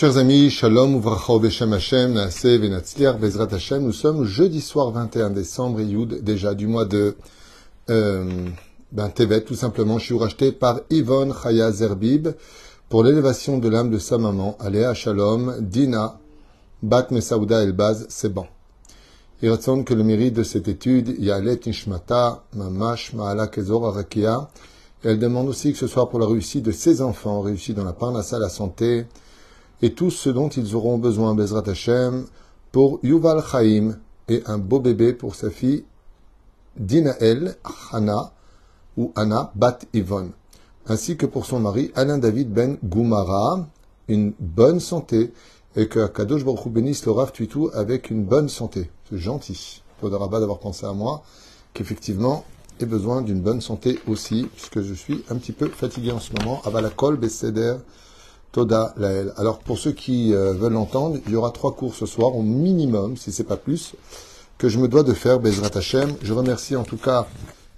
Chers 0.00 0.16
amis, 0.16 0.48
Shalom, 0.48 0.96
Uvracha 0.96 1.34
Hashem, 1.74 3.82
nous 3.82 3.92
sommes 3.92 4.24
jeudi 4.24 4.62
soir 4.62 4.92
21 4.92 5.28
décembre, 5.28 5.82
Yud, 5.82 6.24
déjà 6.24 6.54
du 6.54 6.66
mois 6.66 6.86
de 6.86 7.16
euh, 7.90 8.48
ben, 8.92 9.10
Tevet, 9.10 9.42
tout 9.42 9.54
simplement, 9.54 9.98
je 9.98 10.06
suis 10.06 10.18
racheté 10.18 10.52
par 10.52 10.80
Yvonne 10.88 11.34
Chaya 11.34 11.70
Zerbib 11.70 12.28
pour 12.88 13.04
l'élévation 13.04 13.58
de 13.58 13.68
l'âme 13.68 13.90
de 13.90 13.98
sa 13.98 14.16
maman, 14.16 14.56
Aléa 14.58 14.94
Shalom, 14.94 15.56
Dina, 15.60 16.18
Bat 16.82 17.08
Mesaouda 17.10 17.62
Elbaz, 17.62 18.06
Seban. 18.08 18.46
Il 19.42 19.50
ressemble 19.50 19.84
que 19.84 19.92
le 19.92 20.02
mérite 20.02 20.32
de 20.32 20.44
cette 20.44 20.68
étude, 20.68 21.14
Yalet 21.18 21.60
Nishmata, 21.66 22.44
Mamash, 22.54 23.12
Maala 23.12 23.48
Kezor 23.48 23.88
Arakia, 23.88 24.48
elle 25.04 25.18
demande 25.18 25.50
aussi 25.50 25.72
que 25.72 25.78
ce 25.78 25.86
soit 25.86 26.08
pour 26.08 26.20
la 26.20 26.26
réussite 26.26 26.64
de 26.64 26.72
ses 26.72 27.02
enfants, 27.02 27.42
réussite 27.42 27.76
dans 27.76 27.84
la 27.84 27.92
parnassa, 27.92 28.38
la 28.38 28.48
santé, 28.48 29.04
et 29.82 29.94
tout 29.94 30.10
ce 30.10 30.30
dont 30.30 30.48
ils 30.48 30.74
auront 30.74 30.98
besoin, 30.98 31.34
Bezrat 31.34 31.68
Hashem, 31.68 32.26
pour 32.72 33.00
Yuval 33.02 33.42
Chaim 33.42 33.98
et 34.28 34.42
un 34.46 34.58
beau 34.58 34.80
bébé 34.80 35.12
pour 35.12 35.34
sa 35.34 35.50
fille 35.50 35.84
Dinael 36.76 37.56
Hana 37.92 38.32
ou 38.96 39.12
Anna 39.16 39.52
Bat 39.54 39.80
Yvonne, 39.92 40.30
ainsi 40.86 41.16
que 41.16 41.26
pour 41.26 41.46
son 41.46 41.60
mari 41.60 41.90
Alain 41.94 42.18
David 42.18 42.52
Ben 42.52 42.78
Goumara, 42.84 43.66
une 44.08 44.32
bonne 44.38 44.80
santé 44.80 45.32
et 45.76 45.88
que 45.88 46.06
Kadosh 46.06 46.44
Baruch 46.44 46.66
Hu 46.66 46.70
bénisse 46.70 47.06
le 47.06 47.12
Rav 47.12 47.32
avec 47.74 48.10
une 48.10 48.24
bonne 48.24 48.48
santé. 48.48 48.90
C'est 49.08 49.18
gentil. 49.18 49.82
Pas 50.00 50.08
d'avoir 50.08 50.58
pensé 50.58 50.86
à 50.86 50.92
moi, 50.92 51.22
qu'effectivement, 51.74 52.44
ait 52.80 52.86
besoin 52.86 53.22
d'une 53.22 53.40
bonne 53.40 53.60
santé 53.60 53.98
aussi, 54.08 54.48
puisque 54.54 54.80
je 54.80 54.94
suis 54.94 55.24
un 55.28 55.36
petit 55.36 55.52
peu 55.52 55.68
fatigué 55.68 56.10
en 56.10 56.20
ce 56.20 56.32
moment. 56.32 56.60
Avalakol 56.64 57.16
Beseder 57.16 57.76
Toda 58.52 58.94
Lael. 58.96 59.32
Alors 59.36 59.60
pour 59.60 59.78
ceux 59.78 59.92
qui 59.92 60.34
euh, 60.34 60.52
veulent 60.52 60.72
l'entendre, 60.72 61.18
il 61.26 61.32
y 61.32 61.36
aura 61.36 61.52
trois 61.52 61.72
cours 61.72 61.94
ce 61.94 62.06
soir 62.06 62.34
au 62.34 62.42
minimum, 62.42 63.16
si 63.16 63.30
c'est 63.30 63.44
pas 63.44 63.56
plus, 63.56 63.94
que 64.58 64.68
je 64.68 64.78
me 64.78 64.88
dois 64.88 65.04
de 65.04 65.12
faire 65.12 65.38
Bezrat 65.38 65.76
Hashem. 65.76 66.14
Je 66.22 66.32
remercie 66.32 66.74
en 66.74 66.82
tout 66.82 66.96
cas 66.96 67.26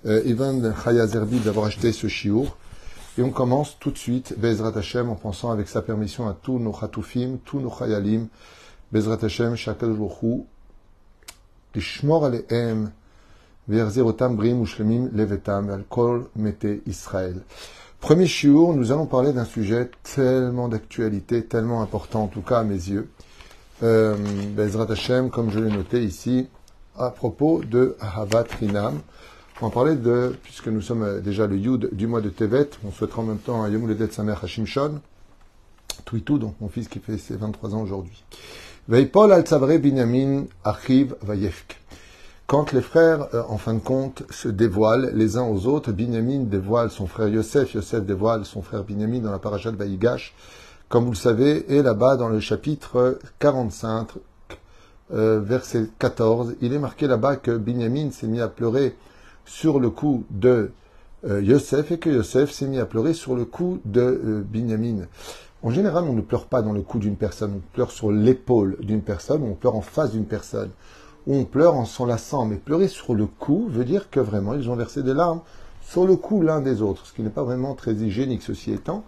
euh, 0.07 0.23
Ivan 0.25 0.73
Chayazerbi 0.83 1.41
d'avoir 1.41 1.67
acheté 1.67 1.93
ce 1.93 2.07
chiour. 2.09 2.57
Et 3.19 3.23
on 3.23 3.31
commence 3.31 3.77
tout 3.79 3.91
de 3.91 3.99
suite 3.99 4.35
Bezrat 4.39 4.73
Hashem 4.77 5.11
en 5.11 5.15
pensant 5.15 5.51
avec 5.51 5.69
sa 5.69 5.83
permission 5.83 6.27
à 6.27 6.33
tous 6.33 6.59
nos 6.59 6.73
Chatoufim, 6.73 7.39
tous 7.45 7.61
nos 7.61 7.71
Chayalim. 7.71 8.29
Bezrat 8.91 9.19
Hashem, 9.23 9.57
Shakal 9.57 9.95
Jochou, 9.95 10.47
Ishmor 11.75 12.25
Alehem, 12.25 12.91
Verzerotam 13.69 14.37
Brim 14.37 14.63
Ushlemim 14.63 15.11
Levetam, 15.13 15.71
Alkol 15.71 16.29
Mete 16.35 16.83
Israël. 16.87 17.43
Premier 18.03 18.27
chiour, 18.27 18.75
nous 18.75 18.91
allons 18.91 19.07
parler 19.07 19.33
d'un 19.33 19.45
sujet 19.45 19.89
tellement 20.03 20.67
d'actualité, 20.67 21.45
tellement 21.45 21.83
important, 21.83 22.25
en 22.25 22.27
tout 22.27 22.41
cas 22.41 22.59
à 22.59 22.65
mes 22.65 22.75
yeux. 22.75 23.09
Euh, 23.85 24.17
Bezrat 24.57 24.91
Hashem, 24.91 25.31
comme 25.31 25.53
je 25.53 25.61
l'ai 25.61 25.71
noté 25.71 26.03
ici, 26.03 26.49
à 26.99 27.11
propos 27.11 27.63
de 27.63 27.97
Havat 28.01 28.47
Rinam. 28.59 28.99
On 29.61 29.69
va 29.69 29.73
parler 29.73 29.95
de, 29.95 30.35
puisque 30.43 30.67
nous 30.67 30.81
sommes 30.81 31.21
déjà 31.21 31.47
le 31.47 31.57
Yud 31.57 31.91
du 31.93 32.09
mois 32.09 32.21
de 32.21 32.29
Tevet, 32.29 32.71
on 32.85 32.91
souhaitera 32.91 33.23
en 33.23 33.27
même 33.27 33.39
temps 33.39 33.63
un 33.63 33.71
Yom 33.71 33.87
Ledet 33.89 34.11
Samer 34.11 34.35
Hashim 34.43 34.67
Shon, 34.67 35.01
Twitou, 36.05 36.39
donc 36.39 36.57
mon 36.61 36.69
fils 36.69 36.89
qui 36.89 36.99
fait 36.99 37.19
ses 37.19 37.37
23 37.37 37.77
ans 37.77 37.83
aujourd'hui. 37.83 38.25
Veipol 38.89 39.33
al 39.33 39.45
Tzavrei 39.45 39.79
Binyamin 39.79 40.47
Achiv 40.65 41.15
Vayefk. 41.23 41.82
Quand 42.53 42.73
les 42.73 42.83
frères, 42.83 43.29
euh, 43.33 43.43
en 43.49 43.57
fin 43.57 43.73
de 43.73 43.79
compte, 43.79 44.25
se 44.29 44.47
dévoilent 44.47 45.11
les 45.15 45.39
uns 45.39 45.49
aux 45.49 45.65
autres, 45.67 45.91
Binyamin 45.91 46.41
dévoile 46.41 46.91
son 46.91 47.07
frère 47.07 47.29
Yosef, 47.29 47.73
Yosef 47.73 48.05
dévoile 48.05 48.45
son 48.45 48.61
frère 48.61 48.85
Binyamin 48.85 49.21
dans 49.21 49.31
la 49.31 49.39
parasha 49.39 49.71
de 49.71 49.77
Vaïgash, 49.77 50.35
comme 50.91 51.05
vous 51.05 51.13
le 51.13 51.17
savez, 51.17 51.65
et 51.75 51.81
là-bas 51.81 52.19
dans 52.19 52.29
le 52.29 52.41
chapitre 52.41 53.19
45, 53.39 54.09
euh, 55.15 55.41
verset 55.41 55.89
14, 55.99 56.57
il 56.61 56.75
est 56.75 56.79
marqué 56.79 57.07
là-bas 57.07 57.37
que 57.37 57.57
Binyamin 57.57 58.11
s'est 58.11 58.27
mis 58.27 58.43
à 58.43 58.49
pleurer 58.49 58.97
sur 59.47 59.81
le 59.81 59.89
coup 59.89 60.27
de 60.29 60.73
euh, 61.25 61.41
Yosef 61.41 61.91
et 61.93 61.99
que 61.99 62.11
Yosef 62.11 62.51
s'est 62.51 62.67
mis 62.67 62.79
à 62.79 62.85
pleurer 62.85 63.15
sur 63.15 63.35
le 63.35 63.47
coup 63.47 63.81
de 63.87 64.45
Binyamin. 64.47 65.07
En 65.63 65.71
général, 65.71 66.05
on 66.05 66.13
ne 66.13 66.21
pleure 66.21 66.45
pas 66.45 66.61
dans 66.61 66.75
le 66.75 66.83
cou 66.83 66.99
d'une 66.99 67.17
personne, 67.17 67.55
on 67.57 67.75
pleure 67.75 67.93
sur 67.93 68.13
l'épaule 68.13 68.77
d'une 68.81 69.01
personne, 69.01 69.43
on 69.43 69.55
pleure 69.55 69.75
en 69.75 69.81
face 69.81 70.11
d'une 70.11 70.27
personne 70.27 70.69
où 71.27 71.35
on 71.35 71.45
pleure 71.45 71.75
en 71.75 71.85
s'enlaçant, 71.85 72.45
mais 72.45 72.57
pleurer 72.57 72.89
sur 72.89 73.15
le 73.15 73.27
cou 73.27 73.69
veut 73.71 73.85
dire 73.85 74.11
que 74.11 74.21
vraiment 74.21 74.55
ils 74.55 74.71
ont 74.71 74.77
versé 74.77 75.03
des 75.03 75.15
larmes 75.15 75.41
sur 75.83 76.07
le 76.07 76.17
cou 76.17 76.43
l'un 76.43 76.61
des 76.61 76.83
autres, 76.83 77.07
ce 77.07 77.13
qui 77.13 77.23
n'est 77.23 77.31
pas 77.31 77.43
vraiment 77.43 77.75
très 77.75 77.93
hygiénique 77.93 78.43
ceci 78.43 78.73
étant, 78.73 79.05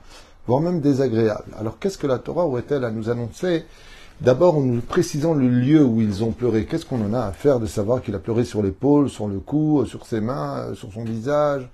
voire 0.46 0.60
même 0.60 0.80
désagréable. 0.80 1.52
Alors 1.58 1.78
qu'est-ce 1.78 1.98
que 1.98 2.06
la 2.06 2.18
Torah 2.18 2.46
aurait-elle 2.46 2.84
à 2.84 2.90
nous 2.90 3.08
annoncer? 3.08 3.64
D'abord 4.20 4.58
en 4.58 4.60
nous 4.60 4.80
précisant 4.80 5.34
le 5.34 5.48
lieu 5.48 5.84
où 5.84 6.00
ils 6.00 6.22
ont 6.22 6.30
pleuré. 6.30 6.66
Qu'est-ce 6.66 6.86
qu'on 6.86 7.04
en 7.04 7.14
a 7.14 7.20
à 7.20 7.32
faire 7.32 7.58
de 7.58 7.66
savoir 7.66 8.00
qu'il 8.00 8.14
a 8.14 8.20
pleuré 8.20 8.44
sur 8.44 8.62
l'épaule, 8.62 9.10
sur 9.10 9.26
le 9.26 9.40
cou, 9.40 9.84
sur 9.86 10.06
ses 10.06 10.20
mains, 10.20 10.74
sur 10.74 10.92
son 10.92 11.02
visage? 11.02 11.68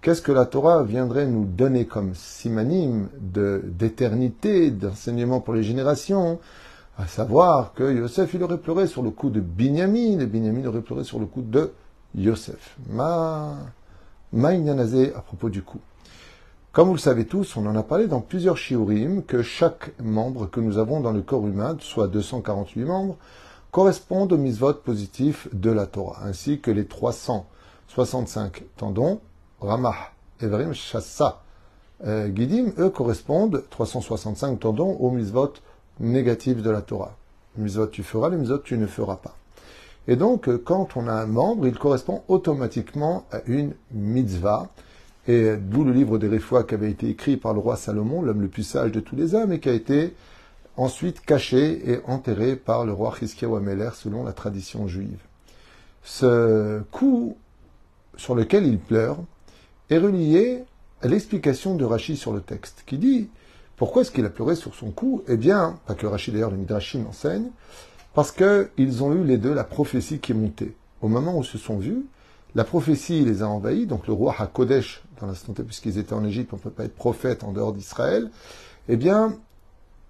Qu'est-ce 0.00 0.22
que 0.22 0.32
la 0.32 0.46
Torah 0.46 0.84
viendrait 0.84 1.26
nous 1.26 1.44
donner 1.44 1.84
comme 1.84 2.14
simanime 2.14 3.08
d'éternité, 3.20 4.70
d'enseignement 4.70 5.40
pour 5.40 5.52
les 5.52 5.64
générations? 5.64 6.38
À 6.98 7.06
savoir 7.06 7.74
que 7.74 7.94
Yosef, 7.94 8.32
il 8.34 8.42
aurait 8.42 8.58
pleuré 8.58 8.86
sur 8.86 9.02
le 9.02 9.10
coup 9.10 9.30
de 9.30 9.40
Binyamin, 9.40 10.18
et 10.20 10.26
Binyamin 10.26 10.66
aurait 10.66 10.80
pleuré 10.80 11.04
sur 11.04 11.18
le 11.18 11.26
coup 11.26 11.42
de 11.42 11.72
Yosef. 12.14 12.76
Ma, 12.88 13.54
ma 14.32 14.50
à 14.50 15.20
propos 15.20 15.50
du 15.50 15.62
coup. 15.62 15.80
Comme 16.72 16.88
vous 16.88 16.94
le 16.94 17.00
savez 17.00 17.26
tous, 17.26 17.56
on 17.56 17.66
en 17.66 17.76
a 17.76 17.82
parlé 17.82 18.06
dans 18.06 18.20
plusieurs 18.20 18.56
shiurim, 18.56 19.22
que 19.22 19.42
chaque 19.42 19.98
membre 20.00 20.50
que 20.50 20.60
nous 20.60 20.78
avons 20.78 21.00
dans 21.00 21.12
le 21.12 21.22
corps 21.22 21.46
humain, 21.46 21.76
soit 21.80 22.08
248 22.08 22.84
membres, 22.84 23.16
correspondent 23.70 24.32
au 24.32 24.38
misvot 24.38 24.74
positif 24.74 25.48
de 25.52 25.70
la 25.70 25.86
Torah, 25.86 26.20
ainsi 26.24 26.60
que 26.60 26.70
les 26.70 26.86
365 26.86 28.64
tendons, 28.76 29.20
Ramah, 29.60 29.96
Evrim, 30.40 30.72
Shassa, 30.72 31.42
euh, 32.06 32.30
Gidim, 32.34 32.72
eux 32.78 32.90
correspondent, 32.90 33.64
365 33.70 34.60
tendons, 34.60 34.96
au 35.00 35.10
misvot 35.10 35.52
négatif 36.00 36.62
de 36.62 36.70
la 36.70 36.82
Torah. 36.82 37.16
Mitzvot 37.56 37.86
tu 37.88 38.02
feras, 38.02 38.28
les 38.30 38.36
mitzvot 38.36 38.58
tu 38.58 38.76
ne 38.76 38.86
feras 38.86 39.16
pas. 39.16 39.36
Et 40.08 40.16
donc, 40.16 40.48
euh, 40.48 40.60
quand 40.62 40.96
on 40.96 41.08
a 41.08 41.12
un 41.12 41.26
membre, 41.26 41.66
il 41.66 41.78
correspond 41.78 42.22
automatiquement 42.28 43.24
à 43.32 43.40
une 43.46 43.72
mitzvah. 43.92 44.68
Et 45.26 45.56
d'où 45.56 45.82
le 45.82 45.92
livre 45.92 46.18
des 46.18 46.28
Réfois 46.28 46.62
qui 46.62 46.74
avait 46.74 46.90
été 46.90 47.08
écrit 47.08 47.36
par 47.36 47.52
le 47.52 47.58
roi 47.58 47.76
Salomon, 47.76 48.22
l'homme 48.22 48.42
le 48.42 48.48
plus 48.48 48.62
sage 48.62 48.92
de 48.92 49.00
tous 49.00 49.16
les 49.16 49.34
hommes, 49.34 49.52
et 49.52 49.58
qui 49.58 49.68
a 49.68 49.72
été 49.72 50.14
ensuite 50.76 51.20
caché 51.20 51.90
et 51.90 52.00
enterré 52.06 52.54
par 52.54 52.84
le 52.84 52.92
roi 52.92 53.14
Chizkiyahu 53.18 53.58
selon 53.94 54.22
la 54.22 54.32
tradition 54.32 54.86
juive. 54.86 55.18
Ce 56.04 56.80
coup 56.92 57.36
sur 58.16 58.34
lequel 58.34 58.66
il 58.66 58.78
pleure 58.78 59.18
est 59.90 59.98
relié 59.98 60.64
à 61.02 61.08
l'explication 61.08 61.74
de 61.74 61.84
Rachid 61.84 62.16
sur 62.16 62.32
le 62.32 62.40
texte, 62.40 62.84
qui 62.86 62.98
dit 62.98 63.28
pourquoi 63.76 64.02
est-ce 64.02 64.10
qu'il 64.10 64.24
a 64.24 64.30
pleuré 64.30 64.56
sur 64.56 64.74
son 64.74 64.90
cou? 64.90 65.22
Eh 65.28 65.36
bien, 65.36 65.78
pas 65.86 65.94
que 65.94 66.06
Rachid 66.06 66.32
d'ailleurs, 66.32 66.50
le 66.50 66.56
Midrashim 66.56 67.04
enseigne, 67.06 67.50
parce 68.14 68.32
qu'ils 68.32 69.04
ont 69.04 69.12
eu 69.12 69.24
les 69.24 69.36
deux 69.36 69.52
la 69.52 69.64
prophétie 69.64 70.18
qui 70.18 70.32
est 70.32 70.34
montée. 70.34 70.74
Au 71.02 71.08
moment 71.08 71.36
où 71.36 71.44
se 71.44 71.58
sont 71.58 71.76
vus, 71.76 72.06
la 72.54 72.64
prophétie 72.64 73.22
les 73.24 73.42
a 73.42 73.48
envahis, 73.48 73.86
donc 73.86 74.06
le 74.06 74.14
roi 74.14 74.34
HaKodesh, 74.38 75.02
dans 75.20 75.26
l'instant 75.26 75.52
puisqu'ils 75.52 75.98
étaient 75.98 76.14
en 76.14 76.24
Égypte, 76.24 76.54
on 76.54 76.56
ne 76.56 76.62
peut 76.62 76.70
pas 76.70 76.84
être 76.84 76.94
prophète 76.94 77.44
en 77.44 77.52
dehors 77.52 77.74
d'Israël, 77.74 78.30
eh 78.88 78.96
bien, 78.96 79.36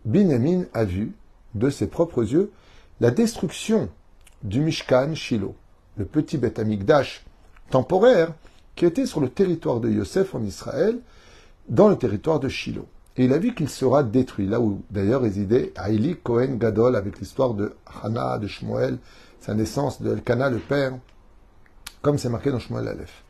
Binyamin 0.05 0.67
a 0.73 0.85
vu, 0.85 1.13
de 1.55 1.71
ses 1.71 1.89
propres 1.89 2.23
yeux, 2.23 2.53
la 3.01 3.11
destruction 3.11 3.89
du 4.45 4.61
Mishkan 4.61 5.15
Shiloh, 5.15 5.57
le 5.97 6.05
petit 6.05 6.39
Beth 6.39 6.59
Amikdash 6.59 7.25
temporaire 7.71 8.33
qui 8.77 8.85
était 8.85 9.07
sur 9.07 9.21
le 9.21 9.29
territoire 9.29 9.81
de 9.81 9.91
Yosef 9.91 10.35
en 10.35 10.43
Israël, 10.43 10.99
dans 11.69 11.89
le 11.89 11.97
territoire 11.97 12.39
de 12.39 12.49
Shiloh. 12.49 12.87
Et 13.19 13.25
il 13.25 13.33
a 13.33 13.39
vu 13.39 13.55
qu'il 13.55 13.69
sera 13.69 14.03
détruit, 14.03 14.47
là 14.47 14.61
où 14.61 14.83
d'ailleurs 14.91 15.23
résidait 15.23 15.73
Haïli 15.77 16.17
Cohen 16.23 16.57
Gadol 16.57 16.97
avec 16.97 17.19
l'histoire 17.19 17.55
de 17.55 17.73
Hana, 18.03 18.39
de 18.39 18.47
Shmuel, 18.47 18.99
sa 19.41 19.55
naissance 19.55 20.03
de 20.03 20.13
Elkana, 20.13 20.51
le 20.51 20.59
père, 20.59 20.93
comme 22.03 22.19
c'est 22.19 22.29
marqué 22.29 22.51
dans 22.51 22.59
Shmuel 22.59 22.89
Aleph. 22.89 23.25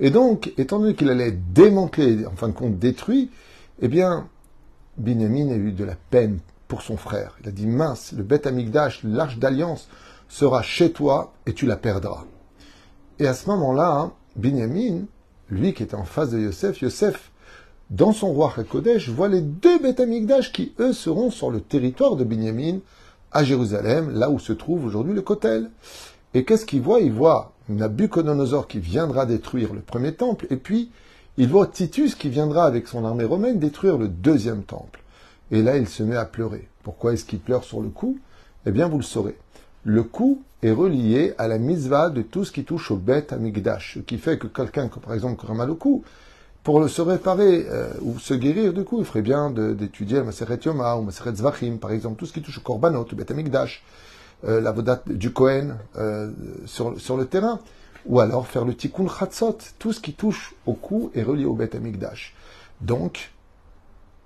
Et 0.00 0.10
donc, 0.10 0.52
étant 0.56 0.78
donné 0.80 0.94
qu'il 0.94 1.10
allait 1.10 1.32
démanteler, 1.32 2.26
en 2.26 2.36
fin 2.36 2.48
de 2.48 2.52
compte 2.52 2.78
détruit, 2.78 3.30
eh 3.80 3.88
bien, 3.88 4.28
Binyamin 4.96 5.50
a 5.50 5.56
eu 5.56 5.72
de 5.72 5.84
la 5.84 5.94
peine 6.10 6.38
pour 6.66 6.82
son 6.82 6.96
frère. 6.96 7.36
Il 7.40 7.48
a 7.48 7.52
dit, 7.52 7.66
mince, 7.66 8.12
le 8.12 8.24
Beth 8.24 8.46
Amigdash, 8.46 9.02
l'arche 9.04 9.38
d'alliance, 9.38 9.88
sera 10.28 10.62
chez 10.62 10.92
toi 10.92 11.32
et 11.46 11.54
tu 11.54 11.66
la 11.66 11.76
perdras. 11.76 12.24
Et 13.18 13.26
à 13.26 13.34
ce 13.34 13.48
moment-là, 13.50 13.92
hein, 13.92 14.12
Binyamin, 14.36 15.06
lui 15.48 15.74
qui 15.74 15.82
était 15.82 15.94
en 15.94 16.04
face 16.04 16.30
de 16.30 16.38
Yosef, 16.38 16.80
Yosef 16.82 17.30
dans 17.90 18.12
son 18.12 18.32
roi 18.32 18.52
HaKodesh, 18.56 19.08
voit 19.08 19.28
les 19.28 19.40
deux 19.40 19.78
Beth 19.78 20.02
qui, 20.52 20.72
eux, 20.78 20.92
seront 20.92 21.30
sur 21.30 21.50
le 21.50 21.60
territoire 21.60 22.16
de 22.16 22.24
Binyamin, 22.24 22.78
à 23.32 23.44
Jérusalem, 23.44 24.10
là 24.10 24.30
où 24.30 24.38
se 24.38 24.52
trouve 24.52 24.84
aujourd'hui 24.84 25.14
le 25.14 25.22
Kotel. 25.22 25.70
Et 26.34 26.44
qu'est-ce 26.44 26.66
qu'il 26.66 26.82
voit? 26.82 27.00
Il 27.00 27.12
voit 27.12 27.52
Nabucodonosor 27.68 28.68
qui 28.68 28.78
viendra 28.78 29.26
détruire 29.26 29.74
le 29.74 29.80
premier 29.80 30.14
temple, 30.14 30.46
et 30.50 30.56
puis 30.56 30.90
il 31.36 31.48
voit 31.48 31.66
Titus 31.66 32.14
qui 32.14 32.28
viendra 32.28 32.64
avec 32.64 32.88
son 32.88 33.04
armée 33.04 33.24
romaine 33.24 33.58
détruire 33.58 33.96
le 33.96 34.08
deuxième 34.08 34.62
temple. 34.62 35.00
Et 35.50 35.62
là, 35.62 35.76
il 35.76 35.88
se 35.88 36.02
met 36.02 36.16
à 36.16 36.24
pleurer. 36.24 36.68
Pourquoi 36.82 37.12
est-ce 37.12 37.24
qu'il 37.24 37.38
pleure 37.38 37.64
sur 37.64 37.80
le 37.80 37.88
coup? 37.88 38.18
Eh 38.66 38.70
bien, 38.70 38.88
vous 38.88 38.98
le 38.98 39.02
saurez. 39.02 39.38
Le 39.84 40.02
coup 40.02 40.42
est 40.62 40.72
relié 40.72 41.32
à 41.38 41.48
la 41.48 41.58
misva 41.58 42.10
de 42.10 42.22
tout 42.22 42.44
ce 42.44 42.52
qui 42.52 42.64
touche 42.64 42.90
au 42.90 42.96
bête 42.96 43.32
amigdash, 43.32 43.94
ce 43.94 44.00
qui 44.00 44.18
fait 44.18 44.38
que 44.38 44.46
quelqu'un, 44.46 44.88
par 44.88 45.14
exemple, 45.14 45.40
qui 45.40 45.46
pour 46.62 46.88
se 46.88 47.00
réparer 47.00 47.66
euh, 47.68 47.92
ou 48.02 48.18
se 48.18 48.34
guérir 48.34 48.72
du 48.72 48.84
coup, 48.84 48.98
il 48.98 49.04
ferait 49.04 49.22
bien 49.22 49.50
d'étudier 49.50 50.18
le 50.18 50.24
Maseret 50.24 50.60
Yoma 50.64 50.96
ou 50.96 51.02
Maseret 51.02 51.36
Zvachim, 51.36 51.78
par 51.78 51.92
exemple, 51.92 52.16
tout 52.16 52.26
ce 52.26 52.32
qui 52.32 52.42
touche 52.42 52.58
au 52.58 52.60
korbanot, 52.60 53.06
au 53.06 53.32
amigdash, 53.32 53.84
euh, 54.44 54.60
la 54.60 54.72
vodat 54.72 55.02
du 55.06 55.32
Kohen 55.32 55.78
euh, 55.96 56.30
sur, 56.66 57.00
sur 57.00 57.16
le 57.16 57.26
terrain, 57.26 57.60
ou 58.06 58.20
alors 58.20 58.46
faire 58.46 58.64
le 58.64 58.74
tikkun 58.74 59.08
chatzot, 59.08 59.58
tout 59.78 59.92
ce 59.92 60.00
qui 60.00 60.12
touche 60.12 60.54
au 60.66 60.74
cou 60.74 61.10
est 61.14 61.22
relié 61.22 61.44
au 61.44 61.58
amigdash. 61.74 62.34
Donc, 62.80 63.32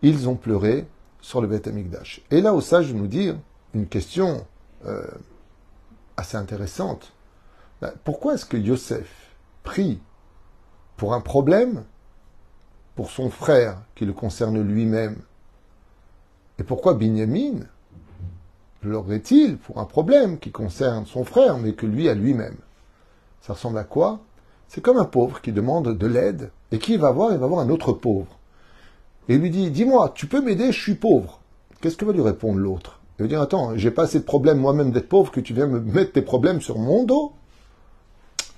ils 0.02 0.28
ont 0.28 0.36
pleuré 0.36 0.86
sur 1.20 1.40
le 1.40 1.48
amigdash. 1.66 2.22
Et 2.30 2.40
là, 2.40 2.52
au 2.54 2.60
sage 2.60 2.92
nous 2.92 3.06
dire 3.06 3.36
une 3.72 3.86
question 3.86 4.44
assez 6.16 6.36
intéressante. 6.36 7.12
Ben, 7.80 7.92
pourquoi 8.04 8.34
est-ce 8.34 8.44
que 8.44 8.56
Yosef 8.56 9.32
prie 9.62 10.00
pour 10.96 11.14
un 11.14 11.20
problème, 11.20 11.84
pour 12.94 13.10
son 13.10 13.30
frère 13.30 13.78
qui 13.94 14.04
le 14.04 14.12
concerne 14.12 14.60
lui-même 14.60 15.16
Et 16.58 16.62
pourquoi 16.62 16.94
Binyamin 16.94 17.60
pleurerait-il 18.80 19.56
pour 19.58 19.78
un 19.78 19.84
problème 19.84 20.38
qui 20.38 20.50
concerne 20.50 21.06
son 21.06 21.24
frère, 21.24 21.58
mais 21.58 21.72
que 21.72 21.86
lui 21.86 22.08
a 22.08 22.14
lui-même? 22.14 22.56
Ça 23.40 23.54
ressemble 23.54 23.78
à 23.78 23.84
quoi? 23.84 24.20
C'est 24.68 24.80
comme 24.80 24.98
un 24.98 25.04
pauvre 25.04 25.40
qui 25.40 25.52
demande 25.52 25.96
de 25.96 26.06
l'aide, 26.06 26.50
et 26.70 26.78
qui 26.78 26.96
va 26.96 27.10
voir 27.10 27.32
Il 27.32 27.38
va 27.38 27.46
voir 27.46 27.60
un 27.60 27.68
autre 27.68 27.92
pauvre. 27.92 28.38
Et 29.28 29.34
il 29.34 29.40
lui 29.40 29.50
dit, 29.50 29.70
dis-moi, 29.70 30.12
tu 30.14 30.26
peux 30.26 30.40
m'aider, 30.40 30.72
je 30.72 30.80
suis 30.80 30.94
pauvre. 30.94 31.40
Qu'est-ce 31.80 31.96
que 31.96 32.04
va 32.04 32.12
lui 32.12 32.22
répondre 32.22 32.58
l'autre? 32.58 33.00
Il 33.18 33.22
veut 33.22 33.28
dire, 33.28 33.40
attends, 33.40 33.76
j'ai 33.76 33.90
pas 33.90 34.04
assez 34.04 34.18
de 34.18 34.24
problèmes 34.24 34.58
moi-même 34.58 34.90
d'être 34.90 35.08
pauvre 35.08 35.30
que 35.30 35.40
tu 35.40 35.54
viens 35.54 35.66
me 35.66 35.80
mettre 35.80 36.12
tes 36.12 36.22
problèmes 36.22 36.60
sur 36.60 36.78
mon 36.78 37.04
dos. 37.04 37.32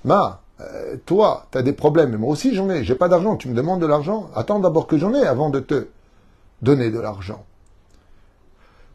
Ma, 0.05 0.43
euh, 0.73 0.97
toi, 1.05 1.47
tu 1.53 1.59
as 1.59 1.63
des 1.63 1.73
problèmes, 1.73 2.11
mais 2.11 2.17
moi 2.17 2.31
aussi 2.31 2.55
j'en 2.55 2.71
ai. 2.71 2.85
J'ai 2.85 2.95
pas 2.95 3.09
d'argent, 3.09 3.37
tu 3.37 3.49
me 3.49 3.55
demandes 3.55 3.81
de 3.81 3.87
l'argent. 3.87 4.31
Attends 4.35 4.61
d'abord 4.61 4.87
que 4.87 4.99
j'en 4.99 5.15
ai 5.15 5.27
avant 5.27 5.51
de 5.51 5.61
te 5.61 5.89
donner 6.63 6.91
de 6.91 6.99
l'argent. 6.99 7.45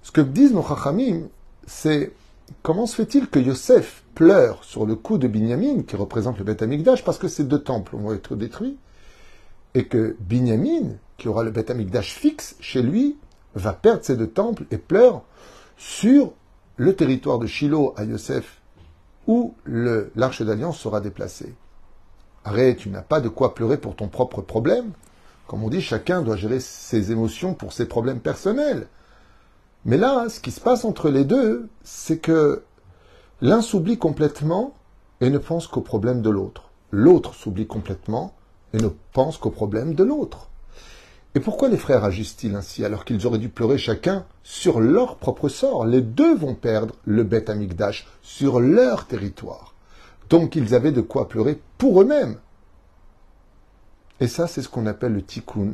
Ce 0.01 0.11
que 0.11 0.21
disent 0.21 0.53
nos 0.53 0.63
chachamim, 0.63 1.27
c'est 1.67 2.11
comment 2.63 2.85
se 2.85 2.95
fait-il 2.95 3.27
que 3.29 3.39
Yosef 3.39 4.03
pleure 4.15 4.63
sur 4.63 4.85
le 4.85 4.95
coup 4.95 5.17
de 5.17 5.27
Binyamin, 5.27 5.83
qui 5.83 5.95
représente 5.95 6.39
le 6.39 6.43
Beth 6.43 6.61
Amikdash, 6.61 7.03
parce 7.03 7.17
que 7.17 7.27
ces 7.27 7.43
deux 7.43 7.61
temples 7.61 7.95
vont 7.95 8.13
être 8.13 8.35
détruits, 8.35 8.77
et 9.75 9.85
que 9.85 10.15
Binyamin, 10.19 10.95
qui 11.17 11.27
aura 11.27 11.43
le 11.43 11.51
Beth 11.51 11.69
Amikdash 11.69 12.13
fixe 12.13 12.55
chez 12.59 12.81
lui, 12.81 13.17
va 13.55 13.73
perdre 13.73 14.03
ces 14.03 14.15
deux 14.15 14.29
temples 14.29 14.65
et 14.71 14.77
pleure 14.77 15.23
sur 15.77 16.33
le 16.77 16.95
territoire 16.95 17.39
de 17.39 17.47
Shiloh 17.47 17.93
à 17.97 18.03
Yosef, 18.03 18.58
où 19.29 19.53
l'arche 20.15 20.41
d'alliance 20.41 20.79
sera 20.79 21.01
déplacée. 21.01 21.53
Arrête, 22.43 22.77
tu 22.77 22.89
n'as 22.89 23.03
pas 23.03 23.21
de 23.21 23.29
quoi 23.29 23.53
pleurer 23.53 23.77
pour 23.77 23.95
ton 23.95 24.07
propre 24.07 24.41
problème. 24.41 24.89
Comme 25.45 25.63
on 25.63 25.69
dit, 25.69 25.81
chacun 25.81 26.23
doit 26.23 26.35
gérer 26.35 26.59
ses 26.59 27.11
émotions 27.11 27.53
pour 27.53 27.71
ses 27.71 27.85
problèmes 27.85 28.21
personnels. 28.21 28.87
Mais 29.85 29.97
là, 29.97 30.29
ce 30.29 30.39
qui 30.39 30.49
se 30.49 30.59
passe 30.59 30.83
entre 30.83 31.09
les 31.09 31.25
deux, 31.25 31.69
c'est 31.83 32.17
que 32.17 32.63
l'un 33.41 33.61
s'oublie 33.61 33.99
complètement 33.99 34.73
et 35.21 35.29
ne 35.29 35.37
pense 35.37 35.67
qu'au 35.67 35.81
problème 35.81 36.23
de 36.23 36.31
l'autre. 36.31 36.71
L'autre 36.89 37.35
s'oublie 37.35 37.67
complètement 37.67 38.33
et 38.73 38.77
ne 38.77 38.89
pense 39.13 39.37
qu'au 39.37 39.51
problème 39.51 39.93
de 39.93 40.03
l'autre. 40.03 40.48
Et 41.35 41.39
pourquoi 41.39 41.69
les 41.69 41.77
frères 41.77 42.03
agissent-ils 42.03 42.55
ainsi 42.55 42.83
alors 42.83 43.05
qu'ils 43.05 43.27
auraient 43.27 43.37
dû 43.37 43.49
pleurer 43.49 43.77
chacun 43.77 44.25
sur 44.43 44.79
leur 44.79 45.17
propre 45.17 45.47
sort? 45.47 45.85
Les 45.85 46.01
deux 46.01 46.35
vont 46.35 46.55
perdre 46.55 46.95
le 47.05 47.23
bête 47.23 47.49
amigdash 47.49 48.07
sur 48.23 48.59
leur 48.59 49.05
territoire. 49.05 49.75
Donc 50.29 50.55
ils 50.55 50.73
avaient 50.73 50.91
de 50.91 51.01
quoi 51.01 51.27
pleurer 51.27 51.61
pour 51.77 52.01
eux-mêmes. 52.01 52.37
Et 54.19 54.27
ça, 54.27 54.47
c'est 54.47 54.61
ce 54.61 54.69
qu'on 54.69 54.87
appelle 54.87 55.13
le 55.13 55.21
tikkun 55.21 55.73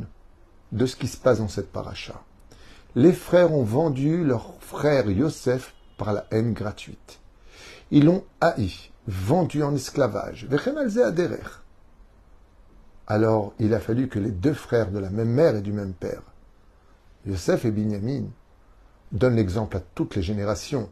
de 0.72 0.86
ce 0.86 0.96
qui 0.96 1.08
se 1.08 1.16
passe 1.16 1.38
dans 1.38 1.48
cette 1.48 1.72
paracha. 1.72 2.22
Les 2.94 3.12
frères 3.12 3.52
ont 3.52 3.64
vendu 3.64 4.24
leur 4.24 4.54
frère 4.60 5.10
Yosef 5.10 5.74
par 5.96 6.12
la 6.12 6.26
haine 6.30 6.52
gratuite. 6.52 7.20
Ils 7.90 8.04
l'ont 8.04 8.24
haï, 8.40 8.72
vendu 9.06 9.62
en 9.62 9.74
esclavage. 9.74 10.46
Alors 13.06 13.52
il 13.58 13.72
a 13.74 13.80
fallu 13.80 14.08
que 14.08 14.18
les 14.18 14.30
deux 14.30 14.54
frères 14.54 14.90
de 14.90 14.98
la 14.98 15.10
même 15.10 15.30
mère 15.30 15.56
et 15.56 15.62
du 15.62 15.72
même 15.72 15.92
père, 15.92 16.22
Yosef 17.26 17.64
et 17.64 17.70
Binyamin, 17.70 18.24
donnent 19.12 19.36
l'exemple 19.36 19.76
à 19.76 19.80
toutes 19.80 20.16
les 20.16 20.22
générations 20.22 20.90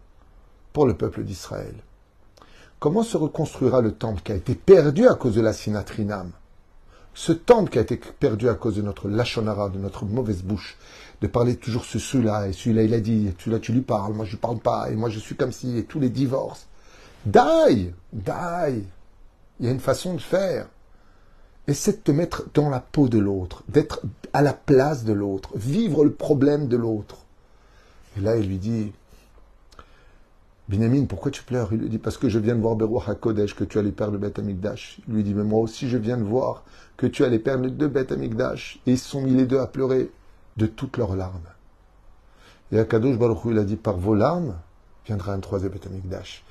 pour 0.73 0.87
le 0.87 0.95
peuple 0.95 1.25
d'Israël. 1.25 1.75
Comment 2.79 3.03
se 3.03 3.17
reconstruira 3.17 3.81
le 3.81 3.93
temple 3.93 4.23
qui 4.23 4.33
a 4.33 4.37
été 4.37 4.55
perdu 4.55 5.09
à 5.09 5.15
cause 5.15 5.35
de 5.35 5.41
la 5.41 5.53
sinatrinam? 5.53 6.33
Ce 7.15 7.33
temple 7.33 7.71
qui 7.71 7.79
a 7.79 7.83
été 7.83 7.97
perdu 7.97 8.49
à 8.49 8.55
cause 8.55 8.77
de 8.77 8.83
notre 8.83 9.09
lachonara, 9.09 9.69
de 9.69 9.79
notre 9.79 10.05
mauvaise 10.05 10.43
bouche, 10.43 10.77
de 11.21 11.29
parler 11.29 11.57
toujours 11.57 11.85
ce 11.85 11.99
celui-là, 11.99 12.49
et 12.49 12.53
celui-là 12.53 12.83
il 12.83 12.95
a 12.95 13.01
dit, 13.01 13.33
celui-là 13.39 13.61
tu 13.61 13.73
lui 13.73 13.83
parles, 13.83 14.13
moi 14.15 14.25
je 14.25 14.35
ne 14.35 14.41
parle 14.41 14.59
pas, 14.59 14.91
et 14.91 14.97
moi 14.97 15.11
je 15.11 15.21
suis 15.21 15.37
comme 15.37 15.53
si, 15.53 15.79
et 15.79 15.85
tous 15.85 16.01
les 16.01 16.11
divorces. 16.11 16.67
Die 17.25 17.93
Die 18.13 18.85
Il 19.61 19.67
y 19.67 19.69
a 19.69 19.73
une 19.73 19.81
façon 19.81 20.15
de 20.15 20.21
faire. 20.21 20.67
Essaie 21.67 21.93
de 21.93 21.99
te 21.99 22.13
mettre 22.13 22.45
dans 22.53 22.69
la 22.69 22.81
peau 22.81 23.09
de 23.09 23.19
l'autre, 23.19 23.65
d'être 23.69 24.03
à 24.33 24.43
la 24.43 24.53
place 24.53 25.05
de 25.05 25.13
l'autre, 25.13 25.51
vivre 25.57 26.05
le 26.05 26.13
problème 26.13 26.69
de 26.69 26.77
l'autre. 26.77 27.25
Et 28.17 28.21
là, 28.21 28.37
il 28.37 28.49
lui 28.49 28.59
dit, 28.59 28.93
Binyamin, 30.69 31.07
pourquoi 31.07 31.31
tu 31.31 31.43
pleures? 31.43 31.73
Il 31.73 31.79
lui 31.79 31.89
dit, 31.89 31.99
parce 31.99 32.19
que 32.19 32.29
je 32.29 32.39
viens 32.39 32.55
de 32.55 32.61
voir 32.61 32.77
Berouach 32.77 33.09
HaKodesh, 33.09 33.55
que 33.55 33.65
tu 33.65 33.81
les 33.83 33.93
pères 33.93 34.13
de 34.13 34.19
Beth 34.19 34.39
Amikdash. 34.39 35.01
Il 35.09 35.15
lui 35.15 35.25
dit, 35.25 35.35
mais 35.35 35.45
moi 35.45 35.61
aussi, 35.61 35.89
je 35.89 35.97
viens 35.97 36.19
de 36.19 36.23
voir 36.23 36.65
que 36.97 37.07
tu 37.07 37.25
as 37.25 37.29
les 37.29 37.39
pères 37.39 37.59
de 37.59 37.87
Beth 37.87 38.13
Amikdash. 38.13 38.81
Et 38.87 38.93
ils 38.93 38.99
sont 38.99 39.23
mis 39.23 39.33
les 39.33 39.47
deux 39.47 39.59
à 39.59 39.67
pleurer 39.67 40.11
de 40.57 40.67
toutes 40.67 40.97
leurs 40.99 41.17
larmes. 41.17 41.49
Et 42.73 42.79
Akadosh 42.79 43.19
Baruch 43.19 43.39
il 43.47 43.59
a 43.59 43.65
dit, 43.65 43.77
par 43.77 43.97
vos 43.97 44.15
larmes, 44.15 44.55
viendra 45.07 45.33
un 45.33 45.41
troisième 45.41 45.73
Beth 45.73 45.87
Amikdash 45.87 46.45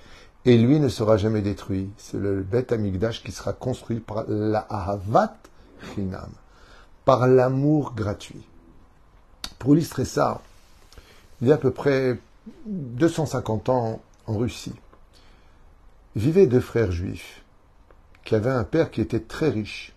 et 0.46 0.58
lui 0.58 0.80
ne 0.80 0.90
sera 0.90 1.18
jamais 1.18 1.42
détruit. 1.42 1.90
C'est 1.98 2.20
le 2.20 2.42
Beth 2.42 2.72
Amigdash 2.72 3.24
qui 3.24 3.32
sera 3.32 3.54
construit 3.54 4.00
par 4.00 4.26
la 4.28 4.60
Ahavat 4.70 5.38
Chinam, 5.94 6.30
par 7.06 7.28
l'amour 7.28 7.94
gratuit. 7.96 8.46
Pour 9.60 9.76
illustrer 9.76 10.06
ça, 10.06 10.42
il 11.42 11.48
y 11.48 11.52
a 11.52 11.56
à 11.56 11.58
peu 11.58 11.72
près 11.72 12.20
250 12.66 13.70
ans 13.70 14.02
en 14.28 14.38
Russie, 14.38 14.76
vivaient 16.16 16.48
deux 16.48 16.60
frères 16.60 16.92
juifs 16.92 17.44
qui 18.24 18.36
avaient 18.36 18.50
un 18.50 18.64
père 18.64 18.92
qui 18.92 19.02
était 19.02 19.20
très 19.20 19.50
riche. 19.50 19.94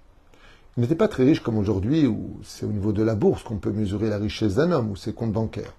Il 0.77 0.83
n'était 0.83 0.97
pas 0.97 1.09
très 1.09 1.25
riche 1.25 1.41
comme 1.41 1.59
aujourd'hui, 1.59 2.07
où 2.07 2.39
c'est 2.45 2.67
au 2.67 2.73
niveau 2.73 2.93
de 2.93 3.03
la 3.03 3.15
bourse 3.15 3.43
qu'on 3.43 3.57
peut 3.57 3.71
mesurer 3.71 4.09
la 4.09 4.19
richesse 4.19 4.57
d'un 4.57 4.73
homme 4.73 4.91
ou 4.91 4.97
ses 4.97 5.13
comptes 5.13 5.33
bancaires. 5.33 5.75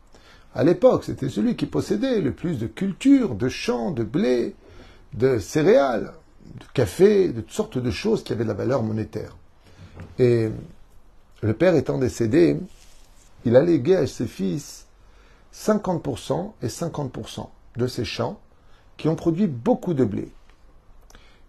À 0.57 0.63
l'époque, 0.63 1.03
c'était 1.03 1.29
celui 1.29 1.55
qui 1.55 1.67
possédait 1.67 2.19
le 2.19 2.33
plus 2.33 2.57
de 2.57 2.65
culture, 2.65 3.35
de 3.35 3.47
champs, 3.47 3.91
de 3.91 4.03
blé, 4.03 4.55
de 5.13 5.37
céréales, 5.37 6.13
de 6.45 6.65
café, 6.73 7.27
de 7.27 7.41
toutes 7.41 7.51
sortes 7.51 7.77
de 7.77 7.91
choses 7.91 8.23
qui 8.23 8.33
avaient 8.33 8.43
de 8.43 8.49
la 8.49 8.55
valeur 8.55 8.81
monétaire. 8.81 9.37
Et 10.17 10.49
le 11.43 11.53
père 11.53 11.75
étant 11.75 11.99
décédé, 11.99 12.57
il 13.45 13.55
a 13.55 13.61
légué 13.61 13.97
à 13.97 14.07
ses 14.07 14.25
fils 14.25 14.87
50% 15.53 16.53
et 16.63 16.67
50% 16.69 17.49
de 17.75 17.85
ces 17.85 18.03
champs 18.03 18.39
qui 18.97 19.09
ont 19.09 19.15
produit 19.15 19.45
beaucoup 19.45 19.93
de 19.93 20.05
blé. 20.05 20.31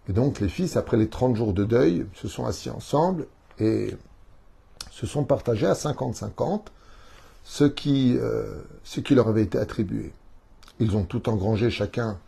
Et 0.07 0.13
donc 0.13 0.39
les 0.39 0.49
fils, 0.49 0.77
après 0.77 0.97
les 0.97 1.09
30 1.09 1.35
jours 1.35 1.53
de 1.53 1.63
deuil, 1.63 2.05
se 2.13 2.27
sont 2.27 2.45
assis 2.45 2.69
ensemble 2.69 3.25
et 3.57 3.89
se 4.91 5.07
sont 5.07 5.23
partagés 5.23 5.65
à 5.65 5.73
50-50 5.73 6.65
ce 7.49 7.63
qui, 7.63 8.15
euh, 8.15 8.61
ce 8.83 8.99
qui 8.99 9.15
leur 9.15 9.27
avait 9.27 9.41
été 9.41 9.57
attribué. 9.57 10.13
Ils 10.79 10.95
ont 10.95 11.03
tout 11.03 11.27
engrangé 11.29 11.71
chacun 11.71 12.19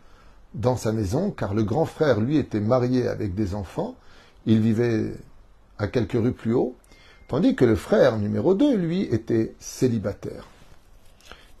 dans 0.52 0.76
sa 0.76 0.90
maison, 0.90 1.30
car 1.30 1.54
le 1.54 1.62
grand 1.62 1.84
frère, 1.84 2.18
lui, 2.18 2.38
était 2.38 2.58
marié 2.58 3.06
avec 3.06 3.36
des 3.36 3.54
enfants, 3.54 3.94
il 4.46 4.58
vivait 4.58 5.12
à 5.78 5.86
quelques 5.86 6.20
rues 6.20 6.32
plus 6.32 6.54
haut, 6.54 6.74
tandis 7.28 7.54
que 7.54 7.64
le 7.64 7.76
frère 7.76 8.18
numéro 8.18 8.54
2, 8.54 8.76
lui, 8.76 9.02
était 9.02 9.54
célibataire. 9.60 10.48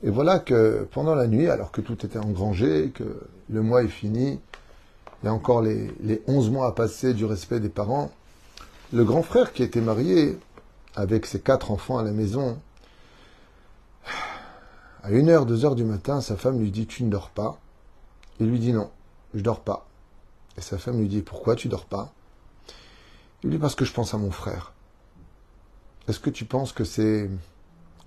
Et 0.02 0.10
voilà 0.10 0.40
que 0.40 0.88
pendant 0.90 1.14
la 1.14 1.28
nuit, 1.28 1.48
alors 1.48 1.70
que 1.70 1.80
tout 1.80 2.04
était 2.04 2.18
engrangé, 2.18 2.90
que 2.92 3.28
le 3.48 3.62
mois 3.62 3.84
est 3.84 3.88
fini, 3.88 4.40
il 5.22 5.26
y 5.26 5.28
a 5.28 5.32
encore 5.32 5.62
les, 5.62 5.92
les 6.00 6.20
11 6.26 6.50
mois 6.50 6.66
à 6.66 6.72
passer 6.72 7.14
du 7.14 7.24
respect 7.24 7.60
des 7.60 7.68
parents, 7.68 8.10
le 8.92 9.04
grand 9.04 9.22
frère 9.22 9.52
qui 9.52 9.62
était 9.62 9.80
marié 9.80 10.36
avec 10.96 11.26
ses 11.26 11.38
quatre 11.38 11.70
enfants 11.70 11.98
à 11.98 12.02
la 12.02 12.10
maison, 12.10 12.58
à 15.02 15.10
une 15.10 15.28
heure, 15.28 15.46
deux 15.46 15.64
heures 15.64 15.74
du 15.74 15.84
matin, 15.84 16.20
sa 16.20 16.36
femme 16.36 16.58
lui 16.58 16.70
dit 16.70 16.86
Tu 16.86 17.04
ne 17.04 17.10
dors 17.10 17.30
pas? 17.30 17.58
Il 18.40 18.48
lui 18.48 18.58
dit 18.58 18.72
Non, 18.72 18.90
je 19.34 19.40
dors 19.40 19.60
pas. 19.60 19.86
Et 20.56 20.60
sa 20.60 20.78
femme 20.78 20.98
lui 20.98 21.08
dit 21.08 21.22
Pourquoi 21.22 21.56
tu 21.56 21.68
dors 21.68 21.86
pas? 21.86 22.12
Il 23.42 23.50
lui 23.50 23.56
dit 23.56 23.60
Parce 23.60 23.74
que 23.74 23.84
je 23.84 23.92
pense 23.92 24.14
à 24.14 24.18
mon 24.18 24.30
frère. 24.30 24.72
Est-ce 26.08 26.18
que 26.18 26.30
tu 26.30 26.44
penses 26.44 26.72
que 26.72 26.84
c'est 26.84 27.30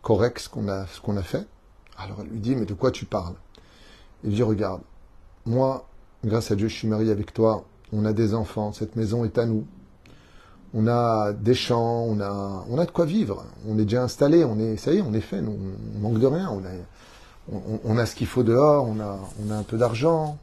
correct 0.02 0.40
ce 0.40 0.50
qu'on 0.50 0.68
a, 0.68 0.86
ce 0.88 1.12
a 1.12 1.24
fait? 1.24 1.48
Alors 1.98 2.18
elle 2.22 2.28
lui 2.28 2.40
dit, 2.40 2.56
mais 2.56 2.66
de 2.66 2.74
quoi 2.74 2.92
tu 2.92 3.06
parles? 3.06 3.36
Il 4.24 4.32
dit, 4.32 4.44
regarde, 4.44 4.82
moi, 5.46 5.88
grâce 6.24 6.52
à 6.52 6.56
Dieu, 6.56 6.68
je 6.68 6.76
suis 6.76 6.88
marié 6.88 7.12
avec 7.12 7.34
toi, 7.34 7.66
on 7.94 8.06
a 8.06 8.14
des 8.14 8.34
enfants, 8.34 8.74
cette 8.74 8.96
maison 8.96 9.24
est 9.24 9.38
à 9.38 9.46
nous. 9.46 9.66
On 10.78 10.88
a 10.88 11.32
des 11.32 11.54
champs, 11.54 12.04
on 12.04 12.20
a, 12.20 12.66
on 12.70 12.78
a 12.78 12.86
de 12.86 12.92
quoi 12.92 13.06
vivre. 13.06 13.46
On 13.66 13.80
est 13.80 13.86
déjà 13.86 14.04
installé, 14.04 14.44
on 14.44 14.60
est, 14.60 14.76
ça 14.76 14.92
y 14.92 14.98
est, 14.98 15.02
on 15.02 15.14
est 15.14 15.22
fait, 15.22 15.40
on 15.40 16.00
manque 16.02 16.20
de 16.20 16.28
rien. 16.28 16.52
On 16.52 16.60
a, 16.66 17.80
on, 17.86 17.98
a 17.98 18.06
ce 18.06 18.14
qu'il 18.14 18.28
faut 18.28 18.44
dehors, 18.44 18.86
on 18.86 19.00
a, 19.00 19.18
on 19.46 19.52
a 19.52 19.56
un 19.56 19.64
peu 19.64 19.78
d'argent. 19.78 20.38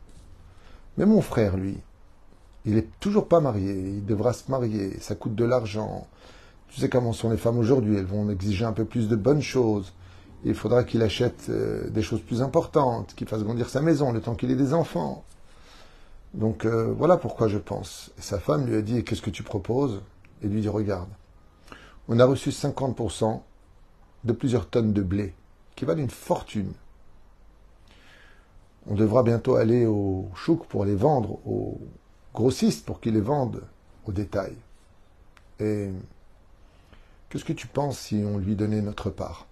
Mais 0.96 1.04
mon 1.04 1.20
frère, 1.20 1.56
lui, 1.58 1.76
il 2.64 2.78
est 2.78 2.88
toujours 2.98 3.28
pas 3.28 3.40
marié, 3.40 3.72
il 3.72 4.06
devra 4.06 4.32
se 4.32 4.50
marier, 4.50 4.98
ça 5.00 5.14
coûte 5.14 5.34
de 5.34 5.44
l'argent. 5.44 6.06
Tu 6.68 6.80
sais 6.80 6.88
comment 6.88 7.12
sont 7.12 7.28
les 7.28 7.36
femmes 7.36 7.58
aujourd'hui, 7.58 7.98
elles 7.98 8.06
vont 8.06 8.30
exiger 8.30 8.64
un 8.64 8.72
peu 8.72 8.86
plus 8.86 9.08
de 9.08 9.16
bonnes 9.16 9.42
choses. 9.42 9.92
Il 10.44 10.54
faudra 10.54 10.82
qu'il 10.82 11.02
achète 11.02 11.46
euh, 11.50 11.88
des 11.90 12.02
choses 12.02 12.20
plus 12.20 12.40
importantes, 12.40 13.14
qu'il 13.14 13.28
fasse 13.28 13.42
grandir 13.42 13.68
sa 13.68 13.80
maison 13.80 14.12
le 14.12 14.20
temps 14.20 14.34
qu'il 14.34 14.50
ait 14.50 14.56
des 14.56 14.72
enfants. 14.72 15.24
Donc 16.34 16.64
euh, 16.64 16.92
voilà 16.96 17.16
pourquoi 17.16 17.48
je 17.48 17.58
pense. 17.58 18.10
Et 18.18 18.22
sa 18.22 18.38
femme 18.38 18.66
lui 18.66 18.76
a 18.76 18.80
dit 18.80 19.04
Qu'est-ce 19.04 19.22
que 19.22 19.30
tu 19.30 19.42
proposes? 19.42 20.00
Et 20.42 20.48
lui 20.48 20.60
dit 20.60 20.68
Regarde, 20.68 21.08
on 22.08 22.18
a 22.18 22.24
reçu 22.24 22.50
50% 22.50 23.40
de 24.24 24.32
plusieurs 24.32 24.68
tonnes 24.68 24.92
de 24.92 25.02
blé, 25.02 25.34
qui 25.74 25.84
valent 25.84 26.02
une 26.02 26.10
fortune. 26.10 26.72
On 28.86 28.94
devra 28.94 29.22
bientôt 29.22 29.56
aller 29.56 29.86
au 29.86 30.28
chouk 30.34 30.66
pour 30.66 30.84
les 30.84 30.96
vendre 30.96 31.38
aux 31.46 31.80
grossistes 32.34 32.84
pour 32.84 33.00
qu'ils 33.00 33.14
les 33.14 33.20
vendent 33.20 33.62
au 34.06 34.12
détail. 34.12 34.56
Et 35.60 35.90
qu'est-ce 37.28 37.44
que 37.44 37.52
tu 37.52 37.68
penses 37.68 37.98
si 37.98 38.22
on 38.26 38.38
lui 38.38 38.56
donnait 38.56 38.82
notre 38.82 39.10
part? 39.10 39.46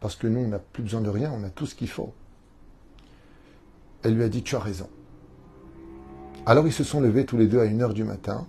Parce 0.00 0.16
que 0.16 0.26
nous, 0.26 0.40
on 0.40 0.48
n'a 0.48 0.58
plus 0.58 0.82
besoin 0.82 1.00
de 1.00 1.08
rien, 1.08 1.32
on 1.32 1.44
a 1.44 1.50
tout 1.50 1.66
ce 1.66 1.74
qu'il 1.74 1.88
faut. 1.88 2.12
Elle 4.02 4.14
lui 4.14 4.22
a 4.22 4.28
dit 4.28 4.42
Tu 4.42 4.54
as 4.54 4.60
raison. 4.60 4.88
Alors 6.46 6.66
ils 6.66 6.72
se 6.72 6.84
sont 6.84 7.00
levés 7.00 7.26
tous 7.26 7.36
les 7.36 7.46
deux 7.46 7.60
à 7.60 7.64
une 7.64 7.82
heure 7.82 7.94
du 7.94 8.04
matin 8.04 8.46